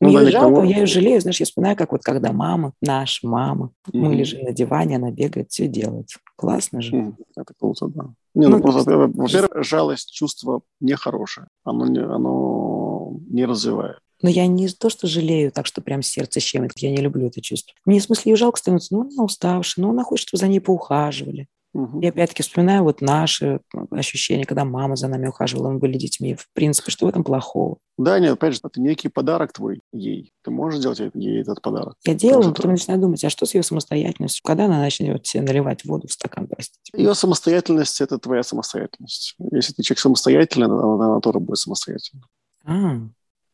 Ну, 0.00 0.08
мне 0.08 0.30
жалко, 0.30 0.54
тому... 0.54 0.64
я 0.64 0.78
ее 0.78 0.86
жалею, 0.86 1.20
знаешь, 1.20 1.40
я 1.40 1.46
вспоминаю, 1.46 1.76
как 1.76 1.92
вот 1.92 2.02
когда 2.02 2.32
мама, 2.32 2.72
наша 2.80 3.26
мама, 3.26 3.70
mm-hmm. 3.86 3.98
мы 3.98 4.14
лежим 4.14 4.42
на 4.42 4.52
диване, 4.52 4.96
она 4.96 5.10
бегает, 5.10 5.50
все 5.50 5.68
делает. 5.68 6.08
Классно 6.36 6.80
же. 6.80 6.96
Mm, 6.96 7.14
это 7.36 7.52
круто, 7.58 7.86
да. 7.88 8.04
Не, 8.34 8.46
ну, 8.46 8.56
ну 8.56 8.62
просто, 8.62 8.96
во-первых, 8.96 9.62
жалость, 9.62 10.10
чувство 10.12 10.62
нехорошее. 10.80 11.48
Оно 11.64 11.86
не, 11.86 12.00
оно 12.00 13.18
не 13.28 13.44
развивает. 13.44 13.98
Но 14.22 14.30
я 14.30 14.46
не 14.46 14.68
то, 14.68 14.88
что 14.90 15.06
жалею 15.06 15.50
так, 15.52 15.66
что 15.66 15.80
прям 15.80 16.02
сердце 16.02 16.40
щемит. 16.40 16.72
Я 16.76 16.90
не 16.90 16.98
люблю 16.98 17.26
это 17.26 17.40
чувство. 17.40 17.74
Мне 17.84 18.00
в 18.00 18.02
смысле 18.02 18.32
ее 18.32 18.36
жалко 18.36 18.58
становится. 18.58 18.94
Ну, 18.94 19.02
она 19.02 19.24
уставшая, 19.24 19.84
ну, 19.84 19.90
она 19.90 20.04
хочет, 20.04 20.28
чтобы 20.28 20.40
за 20.40 20.48
ней 20.48 20.60
поухаживали. 20.60 21.48
Угу. 21.72 22.00
Я 22.00 22.09
опять-таки 22.09 22.42
вспоминаю 22.42 22.83
вот 22.83 23.00
наши 23.00 23.61
ощущения, 23.90 24.44
когда 24.44 24.64
мама 24.64 24.96
за 24.96 25.06
нами 25.09 25.28
ухаживала, 25.28 25.70
мы 25.70 25.78
были 25.78 25.96
детьми. 25.96 26.35
В 26.35 26.48
принципе, 26.52 26.90
что 26.90 27.06
в 27.06 27.09
этом 27.09 27.22
плохого? 27.22 27.78
Да, 27.96 28.18
нет, 28.18 28.33
опять 28.33 28.54
же, 28.54 28.61
это 28.64 28.80
некий 28.80 29.09
подарок 29.09 29.52
твой 29.52 29.80
ей. 29.92 30.33
Ты 30.42 30.50
можешь 30.50 30.80
сделать 30.80 31.00
ей 31.14 31.42
этот 31.42 31.62
подарок. 31.62 31.94
Я 32.04 32.14
делаю, 32.14 32.48
но 32.48 32.54
потом 32.54 32.72
начинаю 32.72 33.00
думать, 33.00 33.24
а 33.24 33.30
что 33.30 33.46
с 33.46 33.54
ее 33.54 33.62
самостоятельностью? 33.62 34.42
Когда 34.44 34.64
она 34.64 34.80
начнет 34.80 35.24
себе 35.26 35.42
наливать 35.42 35.85
воду 35.85 36.09
в 36.09 36.12
стакан, 36.12 36.48
простите? 36.48 36.78
Ее 36.92 37.14
самостоятельность– 37.14 38.00
это 38.02 38.18
твоя 38.18 38.42
самостоятельность. 38.42 39.37
Если 39.52 39.72
ты 39.72 39.83
человек 39.83 40.00
самостоятельный, 40.00 40.66
она, 40.66 41.06
она 41.06 41.20
тоже 41.20 41.38
будет 41.38 41.59
самостоятельна. 41.59 42.22
А, 42.64 43.00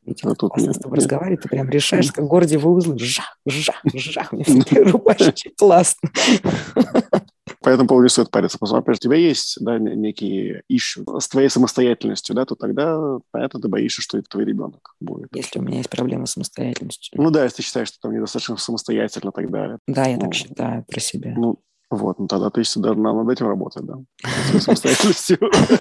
Видимо, 0.07 0.33
а 0.33 0.35
классно 0.37 0.73
с 0.73 0.79
тобой 0.79 0.99
разговаривать, 0.99 1.43
ты 1.43 1.49
прям 1.49 1.69
решаешь, 1.69 2.13
как 2.13 2.25
гордиевы 2.27 2.71
узлы. 2.71 2.97
Жах, 2.99 3.39
жах, 3.45 3.83
жах. 3.93 4.33
Мне 4.33 4.65
рубашечки 4.71 5.53
классно. 5.57 6.09
По 7.67 7.71
этому 7.71 7.89
поводу 7.89 8.05
не 8.05 8.11
стоит 8.11 8.31
париться. 8.31 8.59
Потому 8.61 8.81
что, 8.85 8.93
у 8.93 8.95
тебя 8.95 9.17
есть 9.17 9.57
да, 9.61 9.77
некие 9.77 10.63
ищу 10.69 11.05
с 11.19 11.27
твоей 11.27 11.49
самостоятельностью, 11.49 12.37
да, 12.37 12.45
то 12.45 12.55
тогда, 12.55 13.19
понятно, 13.33 13.61
ты 13.61 13.67
боишься, 13.67 14.03
что 14.03 14.19
это 14.19 14.29
твой 14.29 14.45
ребенок 14.45 14.95
будет. 15.01 15.35
Если 15.35 15.59
у 15.59 15.63
меня 15.63 15.79
есть 15.79 15.91
проблемы 15.91 16.29
с 16.29 16.35
самостоятельностью. 16.35 17.21
Ну 17.21 17.29
да, 17.33 17.43
если 17.43 17.57
ты 17.57 17.63
считаешь, 17.65 17.89
что 17.89 17.99
там 18.03 18.15
недостаточно 18.15 18.57
самостоятельно, 18.57 19.33
тогда... 19.33 19.79
Да, 19.89 20.05
я 20.05 20.15
ну, 20.15 20.21
так 20.21 20.35
считаю 20.35 20.85
про 20.85 21.01
себя. 21.01 21.35
Ну, 21.37 21.59
вот, 21.91 22.21
ну 22.21 22.29
тогда 22.29 22.51
ты 22.51 22.63
должна 22.77 23.13
над 23.13 23.29
этим 23.31 23.49
работать, 23.49 23.85
да, 23.85 23.99
самостоятельностью, 24.61 25.39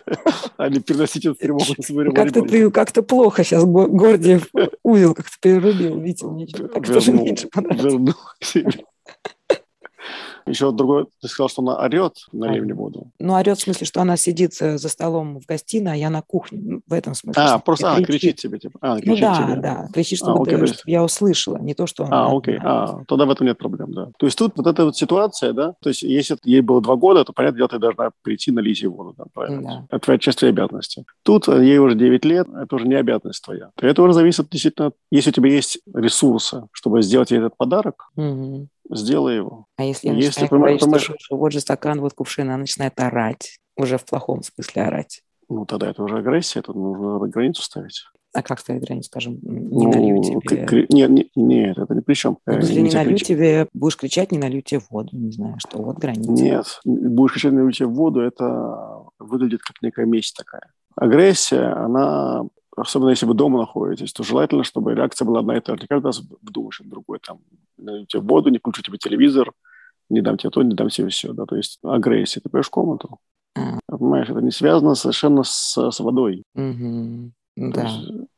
а 0.57 0.69
не 0.69 0.79
переносить 0.79 1.25
эту 1.25 1.35
тревогу 1.35 1.65
на 1.77 1.83
своего 1.83 2.15
Как-то 2.15 2.41
ты 2.41 2.71
как-то 2.71 3.03
плохо 3.03 3.43
сейчас 3.43 3.63
Гордиев 3.63 4.49
узел 4.81 5.13
как-то 5.13 5.35
перерубил, 5.39 5.99
видел, 5.99 6.31
ничего, 6.31 6.67
так 6.67 6.87
тоже 6.87 7.11
меньше 7.11 7.47
понравилось. 7.47 8.15
Еще 10.47 10.71
другой, 10.71 11.05
ты 11.21 11.27
сказал, 11.27 11.49
что 11.49 11.61
она 11.61 11.77
орет 11.77 12.13
на 12.31 12.45
ливне 12.45 12.73
воду. 12.73 13.11
Ну, 13.19 13.33
орет 13.33 13.57
в 13.57 13.61
смысле, 13.61 13.87
что 13.87 14.01
она 14.01 14.15
сидит 14.15 14.55
э, 14.61 14.77
за 14.77 14.89
столом 14.89 15.39
в 15.39 15.45
гостиной, 15.45 15.93
а 15.93 15.95
я 15.95 16.09
на 16.09 16.21
кухне. 16.21 16.59
Ну, 16.61 16.81
в 16.87 16.93
этом 16.93 17.15
смысле. 17.15 17.41
А, 17.41 17.57
просто 17.57 17.95
а, 17.95 18.01
кричит 18.03 18.37
тебе, 18.37 18.59
типа. 18.59 18.77
А, 18.81 18.97
кричит 18.99 19.09
ну 19.09 19.17
да, 19.19 19.35
тебе. 19.35 19.55
да, 19.61 19.87
кричит, 19.93 20.19
чтобы, 20.19 20.39
а, 20.39 20.41
окей, 20.43 20.57
ты, 20.57 20.67
чтобы 20.67 20.91
я 20.91 21.03
услышала, 21.03 21.57
не 21.57 21.73
то, 21.73 21.87
что. 21.87 22.07
А, 22.11 22.35
окей, 22.35 22.59
а, 22.61 23.03
тогда 23.07 23.25
в 23.25 23.31
этом 23.31 23.47
нет 23.47 23.57
проблем, 23.57 23.91
да. 23.93 24.11
То 24.19 24.27
есть 24.27 24.37
тут 24.37 24.53
вот 24.55 24.67
эта 24.67 24.85
вот 24.85 24.95
ситуация, 24.95 25.53
да, 25.53 25.73
то 25.81 25.89
есть 25.89 26.03
если 26.03 26.37
ей 26.43 26.61
было 26.61 26.79
два 26.81 26.95
года, 26.95 27.23
то, 27.23 27.33
понятное 27.33 27.57
дело, 27.57 27.69
ты 27.69 27.79
должна 27.79 28.11
прийти 28.21 28.51
на 28.51 28.59
ей 28.59 28.87
воду, 28.87 29.15
да, 29.17 29.25
правильно? 29.33 29.87
Да. 29.89 29.97
Это 29.97 30.05
твоя 30.05 30.19
часть 30.19 30.39
твоей 30.39 30.53
обязанности. 30.53 31.05
Тут 31.23 31.47
э, 31.47 31.65
ей 31.65 31.77
уже 31.79 31.95
9 31.95 32.25
лет, 32.25 32.47
это 32.55 32.75
уже 32.75 32.87
не 32.87 32.95
обязанность 32.95 33.43
твоя. 33.43 33.71
Это 33.81 34.01
уже 34.03 34.13
зависит 34.13 34.47
действительно, 34.49 34.91
если 35.11 35.29
у 35.31 35.33
тебя 35.33 35.49
есть 35.49 35.79
ресурсы, 35.93 36.63
чтобы 36.71 37.01
сделать 37.01 37.31
ей 37.31 37.37
этот 37.37 37.57
подарок, 37.57 38.09
угу 38.15 38.67
сделай 38.89 39.37
его. 39.37 39.65
А 39.77 39.83
если 39.83 40.07
я 40.07 40.13
если 40.13 40.41
начинаю 40.41 40.77
говорить, 40.77 41.03
что, 41.03 41.15
что 41.17 41.37
вот 41.37 41.51
же 41.51 41.59
стакан, 41.59 42.01
вот 42.01 42.13
кувшин, 42.13 42.47
она 42.47 42.57
начинает 42.57 42.99
орать, 42.99 43.59
уже 43.77 43.97
в 43.97 44.05
плохом 44.05 44.43
смысле 44.43 44.83
орать. 44.83 45.21
Ну, 45.49 45.65
тогда 45.65 45.89
это 45.89 46.03
уже 46.03 46.17
агрессия, 46.17 46.61
тут 46.61 46.75
нужно 46.75 47.27
границу 47.27 47.61
ставить. 47.61 48.03
А 48.33 48.41
как 48.43 48.59
ставить 48.59 48.83
границу, 48.83 49.07
скажем, 49.07 49.39
не 49.43 49.85
ну, 49.85 49.91
налью 49.91 50.21
тебе? 50.21 50.85
Нет, 50.89 51.09
нет, 51.09 51.27
нет, 51.35 51.77
это 51.77 51.95
ни 51.95 52.01
при 52.01 52.15
чем. 52.15 52.37
Ну, 52.45 52.57
если 52.57 52.81
не 52.81 52.91
налью 52.91 53.17
тебе, 53.17 53.67
будешь 53.73 53.95
кричать, 53.95 54.33
не 54.33 54.37
налью 54.37 54.61
тебе 54.61 54.81
воду, 54.89 55.15
не 55.15 55.31
знаю, 55.31 55.55
что 55.59 55.81
вот 55.81 55.99
граница. 55.99 56.31
Нет, 56.31 56.81
будешь 56.83 57.31
кричать, 57.31 57.53
не 57.53 57.59
налью 57.59 57.71
тебе 57.71 57.87
воду, 57.87 58.19
это 58.19 59.03
выглядит 59.19 59.61
как 59.61 59.81
некая 59.81 60.05
месть 60.05 60.35
такая. 60.35 60.73
Агрессия, 60.95 61.73
она 61.73 62.43
особенно 62.75 63.09
если 63.09 63.25
вы 63.25 63.33
дома 63.33 63.59
находитесь, 63.59 64.13
то 64.13 64.23
желательно, 64.23 64.63
чтобы 64.63 64.93
реакция 64.93 65.25
была 65.25 65.39
одна 65.39 65.57
и 65.57 65.61
та 65.61 65.75
же. 65.75 65.81
Не 65.81 65.87
каждый 65.87 66.07
раз 66.07 66.21
думаешь 66.41 66.81
другой, 66.83 67.19
там, 67.19 67.39
налью 67.77 68.05
тебе 68.05 68.21
воду, 68.21 68.49
не 68.49 68.59
включу 68.59 68.81
тебе 68.81 68.97
телевизор, 68.97 69.51
не 70.09 70.21
дам 70.21 70.37
тебе 70.37 70.49
то, 70.49 70.61
не 70.61 70.75
дам 70.75 70.89
тебе 70.89 71.09
все, 71.09 71.33
да, 71.33 71.45
то 71.45 71.55
есть 71.55 71.79
агрессия. 71.83 72.39
Ты 72.39 72.49
пойдешь 72.49 72.67
в 72.67 72.71
комнату, 72.71 73.17
mm. 73.57 73.79
понимаешь, 73.87 74.29
это 74.29 74.41
не 74.41 74.51
связано 74.51 74.95
совершенно 74.95 75.43
с, 75.43 75.77
с 75.77 75.99
водой. 75.99 76.43
Mm-hmm. 76.57 77.31
Да. 77.57 77.89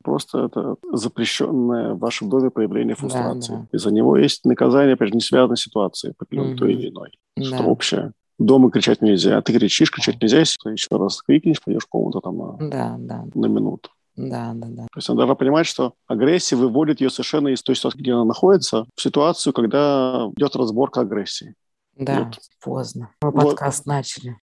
просто 0.03 0.45
это 0.45 0.75
запрещенное 0.93 1.95
в 1.95 1.99
вашем 1.99 2.29
доме 2.29 2.51
проявление 2.51 2.95
фрустрации. 2.95 3.53
Да, 3.53 3.59
да. 3.59 3.67
Из-за 3.71 3.91
него 3.91 4.15
есть 4.15 4.45
наказание, 4.45 4.93
опять 4.93 5.09
же, 5.09 5.15
не 5.15 5.21
связано 5.21 5.55
с 5.55 5.61
ситуацией, 5.61 6.13
по 6.15 6.23
mm-hmm. 6.23 6.55
той 6.55 6.73
или 6.73 6.89
иной. 6.89 7.17
Да. 7.35 7.43
Что 7.43 7.63
общее. 7.63 8.11
Дома 8.37 8.69
кричать 8.69 9.01
нельзя, 9.01 9.37
а 9.37 9.41
ты 9.41 9.57
кричишь, 9.57 9.91
кричать 9.91 10.21
нельзя, 10.21 10.37
если 10.39 10.71
еще 10.71 10.87
раз 10.91 11.23
крикнешь, 11.23 11.63
пойдешь 11.63 11.85
в 11.85 11.89
комнату 11.89 12.21
там 12.21 12.37
на, 12.37 12.69
да, 12.69 12.95
да. 12.99 13.25
на 13.33 13.45
минуту. 13.47 13.89
Да, 14.17 14.51
да, 14.55 14.67
да. 14.67 14.83
То 14.83 14.97
есть 14.97 15.09
она 15.09 15.17
должна 15.17 15.35
понимать, 15.35 15.67
что 15.67 15.93
агрессия 16.07 16.55
выводит 16.55 17.01
ее 17.01 17.09
совершенно 17.09 17.49
из 17.49 17.61
той 17.61 17.75
ситуации, 17.75 17.99
где 17.99 18.13
она 18.13 18.25
находится, 18.25 18.85
в 18.95 19.01
ситуацию, 19.01 19.53
когда 19.53 20.29
идет 20.35 20.55
разборка 20.55 21.01
агрессии. 21.01 21.53
Да, 21.95 22.23
вот. 22.23 22.39
поздно. 22.59 23.11
Мы 23.21 23.31
вот. 23.31 23.43
подкаст 23.43 23.85
начали. 23.85 24.37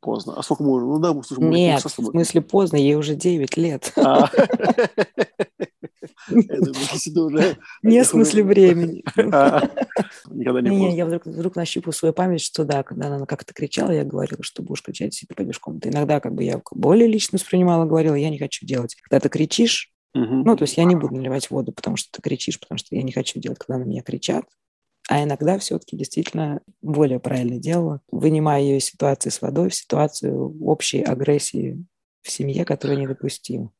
Поздно. 0.00 0.34
А 0.36 0.42
сколько 0.42 0.62
мы 0.62 0.80
Ну 0.80 0.98
да, 0.98 1.12
мы 1.12 1.22
слушаем. 1.22 1.50
Нет, 1.50 1.82
в 1.82 1.88
смысле 1.88 2.40
поздно, 2.40 2.76
ей 2.76 2.94
уже 2.94 3.14
9 3.14 3.56
лет. 3.56 3.92
А. 4.06 4.30
Не 7.82 8.02
в 8.02 8.06
смысле 8.06 8.42
времени. 8.42 9.04
А. 9.32 9.62
Никогда 10.30 10.60
не 10.60 10.70
Не, 10.70 10.96
я 10.96 11.06
вдруг 11.06 11.56
нащупал 11.56 11.92
свою 11.92 12.12
память, 12.12 12.40
что 12.40 12.64
да, 12.64 12.82
когда 12.82 13.08
она 13.08 13.26
как-то 13.26 13.54
кричала, 13.54 13.90
я 13.90 14.04
говорила, 14.04 14.42
что 14.42 14.62
будешь 14.62 14.82
кричать, 14.82 15.14
если 15.14 15.26
ты 15.26 15.34
пойдешь 15.34 15.56
в 15.56 15.60
комнату. 15.60 15.88
Иногда 15.88 16.20
как 16.20 16.34
бы 16.34 16.44
я 16.44 16.60
более 16.72 17.08
лично 17.08 17.36
воспринимала, 17.38 17.84
говорила, 17.84 18.14
я 18.14 18.30
не 18.30 18.38
хочу 18.38 18.66
делать. 18.66 18.96
Когда 19.02 19.20
ты 19.20 19.28
кричишь, 19.28 19.92
ну, 20.14 20.56
то 20.56 20.62
есть 20.62 20.76
я 20.78 20.84
не 20.84 20.96
буду 20.96 21.14
наливать 21.14 21.50
воду, 21.50 21.72
потому 21.72 21.96
что 21.96 22.08
ты 22.10 22.22
кричишь, 22.22 22.58
потому 22.58 22.78
что 22.78 22.94
я 22.96 23.02
не 23.02 23.12
хочу 23.12 23.38
делать, 23.38 23.58
когда 23.58 23.78
на 23.78 23.84
меня 23.84 24.02
кричат. 24.02 24.44
А 25.08 25.22
иногда 25.22 25.58
все-таки 25.58 25.96
действительно 25.96 26.60
более 26.82 27.20
правильно 27.20 27.58
делала, 27.58 28.00
вынимая 28.10 28.60
ее 28.60 28.78
из 28.78 28.86
ситуации 28.86 29.30
с 29.30 29.40
водой 29.40 29.70
в 29.70 29.74
ситуацию 29.74 30.56
общей 30.64 31.02
агрессии 31.02 31.84
в 32.22 32.30
семье, 32.30 32.64
которая 32.64 32.96
недопустима. 32.96 33.70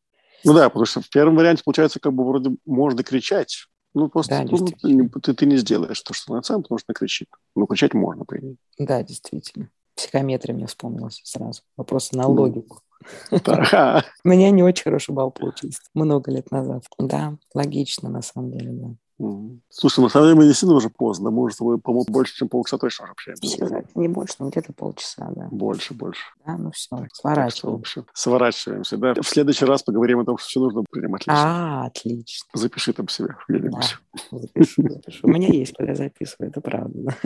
Ну 0.45 0.55
да, 0.55 0.69
потому 0.69 0.87
что 0.87 1.01
в 1.01 1.11
первом 1.11 1.35
варианте, 1.35 1.63
получается, 1.65 1.99
как 1.99 2.13
бы 2.13 2.25
вроде 2.25 2.51
можно 2.65 3.03
кричать, 3.03 3.67
ну 3.95 4.09
просто 4.09 4.45
да, 4.45 4.45
ну, 4.45 4.59
ты, 4.59 5.21
ты, 5.21 5.35
ты 5.35 5.47
не 5.47 5.57
сделаешь 5.57 6.01
то, 6.03 6.13
что 6.13 6.35
на 6.35 6.43
самом 6.43 6.63
потому 6.63 6.79
что 6.79 6.85
она 6.91 6.95
кричит. 6.95 7.29
Ну, 7.57 7.67
кричать 7.67 7.95
можно, 7.95 8.25
по 8.25 8.39
идее. 8.39 8.57
Да, 8.79 9.03
действительно. 9.03 9.71
Психометрия 9.97 10.55
мне 10.55 10.67
вспомнилась 10.67 11.23
сразу. 11.25 11.63
Вопрос 11.79 12.13
на 12.13 12.25
ну, 12.25 12.33
логику. 12.33 12.83
У 13.31 14.29
меня 14.29 14.51
не 14.51 14.63
очень 14.63 14.85
хороший 14.85 15.15
балл 15.15 15.31
получился 15.31 15.81
много 15.95 16.31
лет 16.31 16.51
назад. 16.51 16.85
Да, 16.99 17.39
логично 17.55 18.11
на 18.11 18.21
самом 18.21 18.53
деле, 18.53 18.71
да. 18.71 18.95
Слушай, 19.19 20.01
на 20.01 20.09
самом 20.11 20.27
деле 20.27 20.37
мы 20.37 20.45
действительно 20.45 20.77
уже 20.77 20.91
поздно. 20.91 21.31
Мы 21.31 21.43
уже 21.43 21.55
с 21.55 21.59
тобой, 21.59 21.79
по-моему, 21.79 22.05
больше, 22.09 22.35
чем 22.35 22.49
полчаса 22.49 22.77
точно 22.77 23.07
общаемся. 23.07 23.83
Не 23.95 24.09
больше, 24.09 24.35
но 24.39 24.51
где-то 24.51 24.73
полчаса, 24.75 25.31
да. 25.35 25.49
Больше, 25.51 25.95
больше. 25.95 26.23
Да, 26.45 26.57
ну 26.59 26.71
все, 26.71 27.07
сворачиваемся. 27.13 28.05
Сворачиваемся, 28.13 28.97
да. 28.99 29.15
В 29.15 29.27
следующий 29.27 29.65
раз 29.65 29.83
поговорим 29.83 30.21
о 30.21 30.25
том, 30.25 30.37
что 30.37 30.49
все 30.49 30.61
нужно 30.61 30.85
принимать 30.91 31.27
лично. 31.27 31.35
А, 31.35 31.87
отлично. 31.87 32.49
Запиши 32.53 32.93
там 32.93 33.09
себе 33.09 33.37
где-нибудь. 33.49 33.97
Да, 34.31 34.39
запишу, 34.39 34.83
запишу. 34.89 35.21
У 35.23 35.29
меня 35.29 35.49
есть, 35.49 35.75
когда 35.77 35.95
записываю, 35.95 36.51
это 36.51 36.61
правда. 36.61 37.17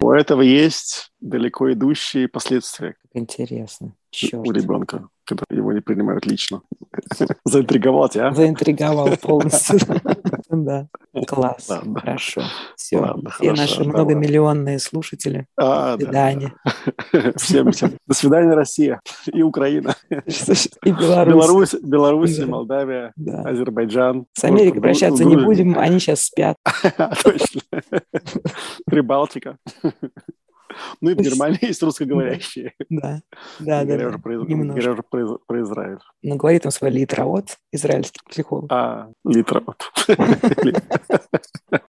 У 0.00 0.10
этого 0.10 0.40
есть 0.40 1.12
далеко 1.20 1.72
идущие 1.72 2.28
последствия. 2.28 2.96
Интересно. 3.12 3.94
Черт. 4.10 4.46
У 4.46 4.52
ребенка, 4.52 5.08
когда 5.24 5.44
его 5.50 5.72
не 5.72 5.80
принимают 5.80 6.24
лично. 6.24 6.62
Заинтриговал 7.44 8.08
тебя, 8.08 8.28
а? 8.28 8.34
Заинтриговал 8.34 9.16
полностью. 9.18 9.78
Да. 10.64 10.88
Класс. 11.26 11.68
Ладно. 11.68 12.00
Хорошо. 12.00 12.42
Все. 12.76 12.98
Ладно, 12.98 13.30
Все 13.30 13.44
хорошо, 13.44 13.62
наши 13.62 13.76
давай. 13.78 13.88
многомиллионные 13.88 14.78
слушатели. 14.78 15.46
А, 15.56 15.96
до 15.96 16.04
свидания. 16.04 16.54
Да. 17.12 17.32
Всем, 17.36 17.72
всем. 17.72 17.92
До 18.06 18.14
свидания, 18.14 18.54
Россия 18.54 19.00
и 19.32 19.42
Украина. 19.42 19.94
И 20.10 20.90
Беларусь. 20.90 21.34
Беларусь, 21.34 21.74
Беларусь 21.82 22.36
да. 22.38 22.46
Молдавия, 22.46 23.12
да. 23.16 23.42
Азербайджан. 23.42 24.26
С 24.32 24.44
Америкой 24.44 24.80
прощаться 24.80 25.24
не 25.24 25.36
будем, 25.36 25.78
они 25.78 25.98
сейчас 25.98 26.22
спят. 26.22 26.56
Точно. 27.22 27.60
Прибалтика. 28.86 29.58
Ну 31.00 31.10
и 31.10 31.14
в 31.14 31.18
Германии 31.18 31.66
есть 31.66 31.82
русскоговорящие. 31.82 32.72
Да, 32.88 33.20
да, 33.58 33.80
да. 33.80 33.84
Говоря 33.84 34.08
уже 34.08 34.18
про 35.02 35.62
Израиль. 35.62 35.98
Ну, 36.22 36.36
говорит 36.36 36.64
он 36.66 36.72
свой 36.72 36.90
литровод, 36.90 37.58
израильский 37.72 38.20
психолог. 38.28 38.66
А, 38.70 39.10
литровод. 39.24 39.82